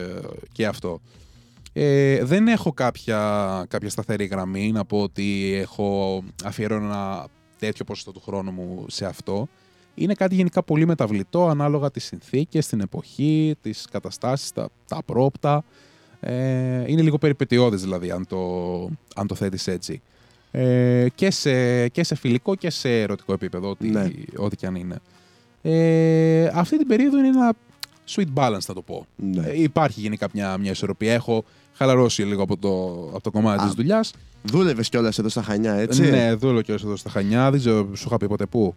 [0.52, 1.00] και αυτό.
[1.72, 7.26] Ε, δεν έχω κάποια, κάποια σταθερή γραμμή να πω ότι έχω αφιερώνω ένα
[7.58, 9.48] τέτοιο ποσοστό του χρόνου μου σε αυτό.
[9.94, 15.64] Είναι κάτι γενικά πολύ μεταβλητό ανάλογα τις συνθήκες, την εποχή, τις καταστάσεις, τα, τα πρόπτα.
[16.20, 18.40] Ε, είναι λίγο περιπετειώδες δηλαδή αν το,
[19.14, 20.02] αν το θέτεις έτσι.
[20.50, 24.10] Ε, και, σε, και σε φιλικό και σε ερωτικό επίπεδο, ό,τι, Ναι.
[24.36, 24.98] ό,τι και αν είναι.
[25.62, 27.52] Ε, αυτή την περίοδο είναι ένα
[28.08, 29.06] sweet balance θα το πω.
[29.16, 29.46] Ναι.
[29.46, 31.12] Ε, υπάρχει γενικά μια, μια ισορροπία.
[31.12, 32.68] Έχω χαλαρώσει λίγο από το,
[33.08, 34.12] από το κομμάτι Α, της δουλειάς.
[34.42, 37.50] Δούλευες κιόλας εδώ στα Χανιά, έτσι; Ναι, δούλω και εδώ στα Χανιά.
[37.50, 38.74] Δεν ξέρω, σου είχα πει ποτέ πού.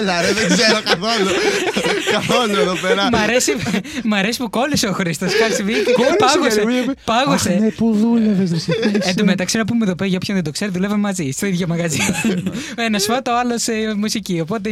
[0.00, 1.30] Έλα, ρε, δεν ξέρω καθόλου.
[2.12, 3.08] καθόλου εδώ πέρα.
[3.12, 3.52] Μ' αρέσει,
[4.04, 5.32] μ' αρέσει που κόλλησε ο Χρήστος.
[5.38, 5.90] Κάτσε βγήκε.
[6.18, 6.60] Πάγωσε.
[6.60, 7.50] Αχ, Πάγωσε.
[7.60, 8.68] ναι, πού δούλευες,
[9.00, 11.46] Εν τω μεταξύ, να πούμε εδώ πέρα, για όποιον δεν το ξέρει, δουλεύαμε μαζί στο
[11.46, 11.98] ίδιο μαγαζί.
[12.78, 13.54] Ο ένας φώτο, ο άλλο
[13.96, 14.40] μουσική.
[14.40, 14.70] Οπότε.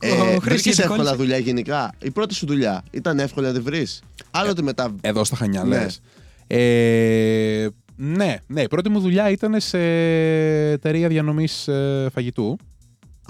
[0.00, 1.14] Ε, ο Χρήστος Βρήκες γιατί εύκολα κόλλησε.
[1.14, 3.86] δουλειά γενικά; Η πρώτη σου δουλειά ήταν εύκολη να τη βρει.
[4.30, 4.94] Άλλοτε μετά.
[5.00, 5.78] Εδώ στα Χανιά, Ναι.
[5.78, 6.00] λες.
[6.46, 7.66] Ε,
[7.96, 9.78] ναι, ναι, η πρώτη μου δουλειά ήταν σε
[10.70, 12.58] εταιρεία διανομής ε, φαγητού.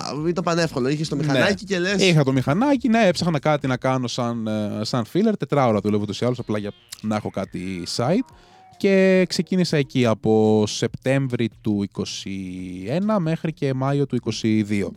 [0.03, 0.89] Α, Ήταν πανεύκολο.
[0.89, 1.95] Είχες το μηχανάκι και λε.
[1.95, 2.03] Ναι.
[2.05, 5.33] Είχα το μηχανάκι, ναι, έψαχνα κάτι να κάνω σαν, ε, σαν filler.
[5.39, 6.73] Τετράωρα δουλεύω ούτως ή άλλως, απλά για
[7.03, 8.33] να έχω κάτι site.
[8.77, 14.91] Και ξεκίνησα εκεί από Σεπτέμβρη του 21 μέχρι και Μάιο του 22.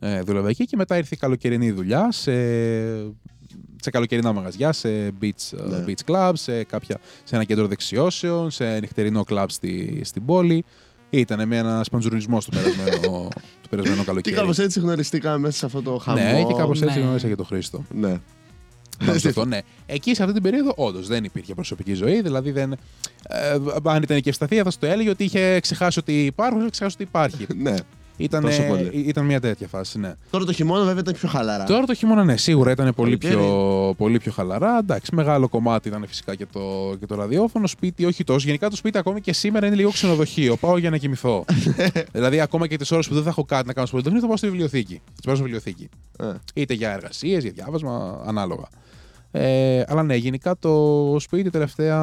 [0.00, 2.32] Ε, δούλευα εκεί και μετά ήρθε η καλοκαιρινή δουλειά σε,
[3.82, 4.88] σε καλοκαιρινά μαγαζιά, σε
[5.20, 5.84] beach, ε, Ναι.
[5.86, 10.64] beach club, σε, κάποια, σε ένα κέντρο δεξιώσεων, σε νυχτερινό club στη, στην πόλη.
[11.10, 13.28] Ήταν με ένα σπαντζουρισμός του περασμένο,
[13.62, 14.36] του περασμένο Και καλοκαίρι.
[14.36, 16.22] κάπως έτσι γνωριστήκαμε μέσα σε αυτό το χαμό.
[16.22, 17.04] Ναι, και κάπως έτσι Ναι.
[17.04, 17.84] γνώρισα και τον Χρήστο.
[17.94, 18.20] Ναι.
[19.04, 19.58] Νόμιζα αυτό, ναι.
[19.86, 22.20] Εκεί σε αυτή την περίοδο όντως δεν υπήρχε προσωπική ζωή.
[22.22, 22.78] Δηλαδή, δεν, ε,
[23.84, 26.94] αν ήταν και ευσταθία, θα σου το έλεγε ότι είχε ξεχάσει ότι υπάρχουν, είχε ξεχάσει
[27.00, 27.46] ότι υπάρχει.
[27.56, 27.74] ναι.
[28.16, 28.90] Ήταν, Τόσο ε, πολύ.
[28.94, 30.14] ήταν μια τέτοια φάση, ναι.
[30.30, 31.64] Τώρα το χειμώνα βέβαια ήταν πιο χαλαρά.
[31.64, 33.42] Τώρα το χειμώνα, ναι, σίγουρα ήταν πολύ Καλοκαίρι.
[33.44, 34.78] πιο, πολύ πιο χαλαρά.
[34.78, 37.66] Εντάξει, μεγάλο κομμάτι ήταν φυσικά και το, και το ραδιόφωνο.
[37.66, 38.46] Σπίτι, όχι τόσο.
[38.46, 40.56] Γενικά το σπίτι ακόμη και σήμερα είναι λίγο ξενοδοχείο.
[40.56, 41.44] Πάω για να κοιμηθώ.
[42.12, 44.26] δηλαδή, ακόμα και τις ώρες που δεν θα έχω κάτι να κάνω στο πολυτεχνείο, θα
[44.28, 45.00] πάω στη βιβλιοθήκη.
[45.14, 45.88] Θα πάω στη βιβλιοθήκη.
[46.18, 46.24] Ε.
[46.54, 48.68] Είτε για εργασίες, για διάβασμα, ανάλογα.
[49.30, 51.98] Ε, αλλά ναι, γενικά το σπίτι τελευταία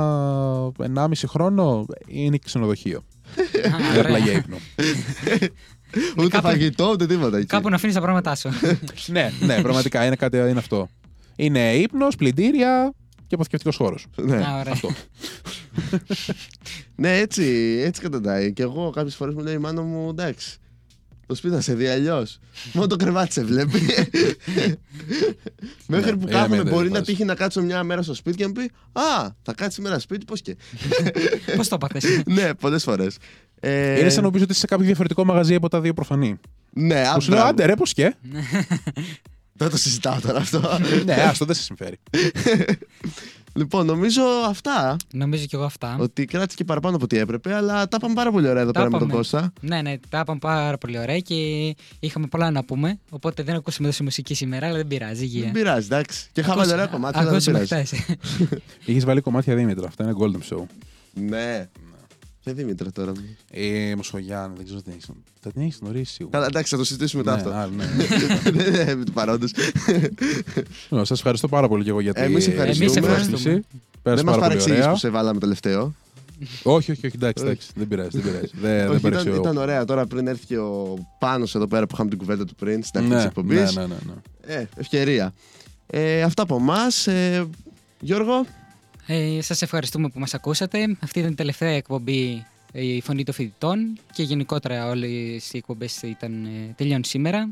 [0.96, 2.98] 1,5 χρόνο είναι και ξενοδοχείο.
[3.38, 3.42] Α,
[3.80, 4.02] Είναι ωραία.
[4.02, 4.58] απλά για ύπνο.
[6.18, 7.46] Ούτε κάπου- φαγητό, ούτε τίποτα εκεί.
[7.46, 8.50] Κάπου να αφήνεις τα πράγματά σου.
[9.08, 10.88] ναι, ναι, πραγματικά είναι, κάτι, είναι αυτό.
[11.36, 12.94] Είναι ύπνος, πλυντήρια
[13.28, 14.06] και αποθηκευτικός χώρος.
[14.22, 14.36] Ναι.
[14.36, 14.72] Α, ωραία.
[14.74, 14.90] Αυτό.
[16.96, 17.44] ναι, έτσι,
[17.86, 18.54] έτσι καταντάει.
[18.54, 20.58] Και εγώ κάποιες φορές μου λέει η μάνα μου εντάξει.
[21.26, 22.40] Το σπίτι θα σε δει αλλιώς.
[22.74, 23.80] Μόνο το κρεβάτι σε βλέπει.
[25.88, 28.14] Μέχρι Ναι, που είναι κάθομαι μια μπορεί τέτοια να τύχει να κάτσω μια μέρα στο
[28.14, 30.56] σπίτι και να μου πει Α, θα κάτσεις σήμερα σπίτι, πώς και.
[31.58, 32.00] Πώς το πάτε.
[32.26, 33.18] ναι, πολλές φορές.
[33.60, 36.40] Ε, Είναι σαν να πει ότι είσαι σε κάποιο διαφορετικό μαγαζί από τα δύο προφανή.
[36.74, 37.54] Ναι, Που σου λέω, μπράβο.
[37.54, 38.16] άντε ρε, πώς και.
[39.54, 40.80] Δεν το συζητάω τώρα αυτό.
[41.06, 41.98] ναι, άστο, δεν σε συμφέρει.
[43.54, 44.96] Λοιπόν, νομίζω αυτά.
[45.14, 45.96] Νομίζω κι εγώ αυτά.
[46.00, 48.80] Ότι κράτησε και παραπάνω από ό,τι έπρεπε, αλλά τα είπαμε πάρα πολύ ωραία εδώ Τα
[48.80, 49.22] πέρα με τον είπαμε.
[49.22, 49.54] Κώστα.
[49.62, 51.36] Ναι, ναι, τα είπαμε πάρα πολύ ωραία και
[52.00, 53.00] είχαμε πολλά να πούμε.
[53.10, 55.14] Οπότε δεν ακούσαμε τόση μουσική σήμερα, αλλά δεν πειράζει.
[55.14, 55.52] Δεν Υγεία.
[55.52, 56.30] πειράζει, εντάξει.
[56.32, 57.96] Και είχαμε ωραία κομμάτια, αλλά δεν Ακούσαμε πειράζει.
[57.96, 58.18] χθες.
[58.86, 59.88] Είχες βάλει κομμάτια Δήμητρα.
[59.88, 60.64] Αυτά είναι golden show.
[61.14, 61.70] Ναι.
[62.44, 63.12] Και Δήμητρα τώρα;
[63.52, 65.02] Ε, Μοσχογιάννη, δεν ξέρω τι έχει.
[65.42, 66.38] Θα την έχεις γνωρίσει σίγουρα.
[66.38, 67.54] Καλά, εντάξει, θα το συζητήσουμε μετά Ναι, αυτό.
[67.58, 67.86] α, ναι.
[68.52, 69.48] Δεν είναι επί του παρόντο.
[70.90, 72.86] Σας ευχαριστώ πάρα πολύ και εγώ για την Εμείς ευχαριστούμε.
[72.86, 73.38] Εμείς ευχαριστούμε.
[73.38, 73.66] πρόσκληση.
[73.82, 74.92] Δεν Πέρασε μας πάρα πολύ παρεξηγεί ωραία.
[74.92, 75.94] που σε βάλαμε τελευταίο.
[76.64, 77.68] Όχι, όχι, όχι, εντάξει, εντάξει.
[77.76, 78.52] Δεν πειράζει, δεν πειράζει.
[78.54, 79.36] Δεν, δεν Όχι, ήταν, παρεξηγώ.
[79.36, 82.56] ήταν ωραία τώρα πριν έρθει και ο Πάνος εδώ πέρα που είχαμε την κουβέντα του
[82.56, 83.76] πριν στην αρχή Ναι, της εκπομπής.
[83.76, 83.96] ναι, ναι, ναι,
[84.48, 84.54] ναι.
[84.56, 85.34] Ε, ευκαιρία.
[85.88, 87.08] Ε, αυτά από εμάς.
[87.08, 87.46] Ε,
[88.00, 88.46] Γιώργο,
[89.16, 90.98] Ε, σας ευχαριστούμε που μας ακούσατε.
[91.04, 96.02] Αυτή ήταν η τελευταία εκπομπή ε, η Φωνή των Φοιτητών και γενικότερα όλες οι εκπομπές
[96.02, 97.50] ήταν, ε, τελειώνουν σήμερα.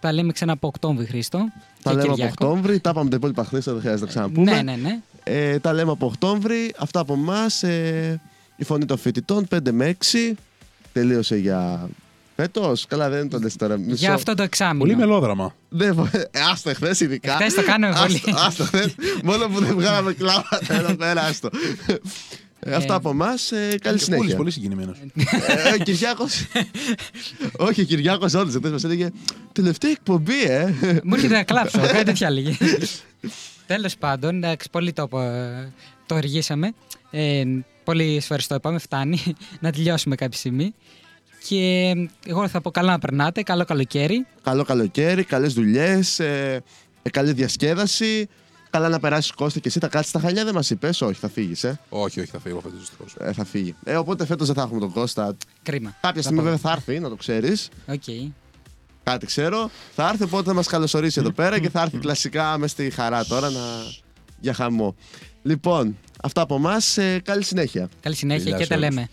[0.00, 1.38] Τα λέμε ξανά από Οκτώβρη Χρήστο.
[1.82, 2.46] τα και λέμε από Κυριάκο.
[2.46, 2.80] Οκτώβρη.
[2.80, 4.52] Τα είπαμε τα υπόλοιπα χθε, δεν χρειάζεται να ξαναπούμε.
[4.52, 5.00] Ναι, ναι, ναι.
[5.24, 6.74] Ε, τα λέμε από Οκτώβρη.
[6.78, 7.62] Αυτά από εμάς.
[7.62, 8.20] Ε,
[8.56, 10.34] η φωνή των φοιτητών 5 με 6.
[10.92, 11.88] Τελείωσε για
[12.42, 12.86] φέτος.
[12.86, 13.76] Καλά, δεν το λες τώρα.
[13.76, 13.94] Μισό.
[13.94, 14.78] Για αυτό το εξάμεινο.
[14.78, 15.54] Πολύ μελόδραμα.
[15.68, 17.32] Δεν, ε, άστο εχθέ ειδικά.
[17.32, 18.14] Εχθές το κάναμε πολύ.
[18.26, 18.94] Άστο, άστο χθες.
[19.22, 21.48] Μόνο που δεν βγάλαμε κλάματα εδώ πέρα, άστο.
[22.60, 23.48] Ε, αυτά Ε, από εμάς.
[23.50, 24.36] καλή Πολύ, συνέχεια.
[24.36, 24.96] πολύ συγκινημένος.
[25.46, 26.46] Ε, ο Κυριάκος.
[27.56, 28.54] Όχι, ο Κυριάκος όντως.
[28.54, 29.10] Εχθέ μα έλεγε
[29.52, 30.74] Τελευταία εκπομπή, ε.
[31.04, 32.56] Μου έρχεται να κλάψω, κάτι τέτοια λέγε.
[33.66, 35.72] Τέλος πάντων, εντάξει, πολύ το, ε,
[36.06, 36.72] το αργήσαμε.
[37.10, 37.42] Ε,
[37.84, 39.18] πολύ ευχαριστώ, είπαμε, φτάνει
[39.60, 40.74] να τελειώσουμε κάποια στιγμή.
[41.48, 41.92] Και
[42.26, 44.26] εγώ θα πω καλά να περνάτε, καλό καλοκαίρι.
[44.42, 46.62] Καλό καλοκαίρι, καλές δουλειές, ε,
[47.02, 48.28] ε, καλή διασκέδαση.
[48.70, 49.78] Καλά να περάσεις Κώστα και εσύ.
[49.78, 51.00] Θα κάτσεις στα Χανιά, δεν μας είπες.
[51.00, 51.80] Όχι, θα φύγεις, ε.
[51.88, 53.04] όχι, όχι, θα φύγω φέτος δυστυχώς.
[53.18, 53.32] ε.
[53.32, 53.74] Θα φύγεις.
[53.84, 55.36] Ε, οπότε φέτος δεν θα έχουμε τον Κώστα.
[55.62, 55.96] Κρίμα.
[56.00, 57.68] Κάποια στιγμή βέβαια θα έρθει, να το ξέρεις.
[57.86, 58.02] Οκ.
[59.02, 59.70] Κάτι ξέρω.
[59.94, 63.24] Θα έρθει οπότε θα μας καλωσορίσει εδώ πέρα και θα έρθει κλασικά μες στη χαρά
[63.24, 63.60] τώρα να...
[64.40, 64.94] για χαμό.
[65.42, 66.98] Λοιπόν, αυτά από εμάς.
[67.22, 67.88] καλή συνέχεια.
[68.00, 68.88] Καλή συνέχεια Φιλιά και σε τα όλους.
[68.88, 69.08] λέμε.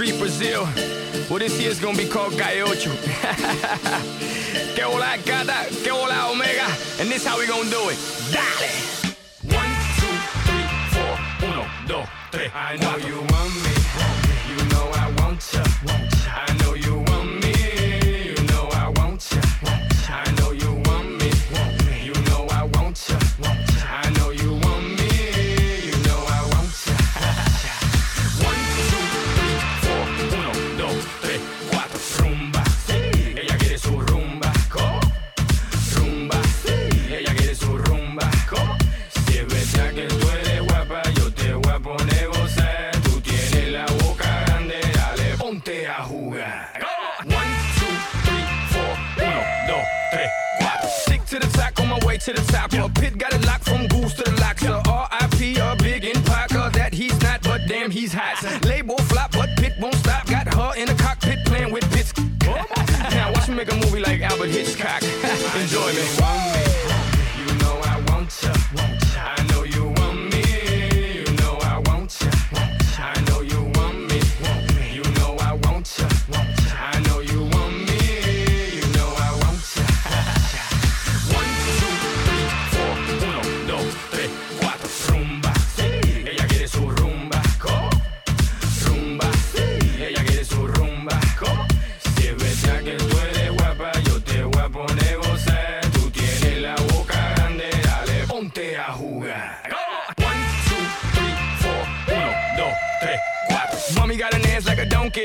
[0.00, 0.62] Street, Brazil.
[1.28, 2.90] Well, this here's gonna be called Gaiocho.
[4.74, 6.64] que hola, gata, que hola, omega.
[6.98, 7.98] And this how we gonna do it.
[8.32, 9.12] Dale!
[9.54, 9.68] One,
[10.00, 12.50] two, three, four, uno, dos, tres.
[12.54, 13.29] I know you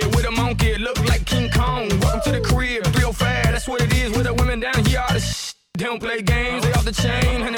[0.02, 1.90] monkey with a monkey, look like King Kong.
[2.00, 5.00] Welcome to the crib, 305, that's what it is with the women down here.
[5.00, 7.55] All the sh- they don't play games, they off the chain.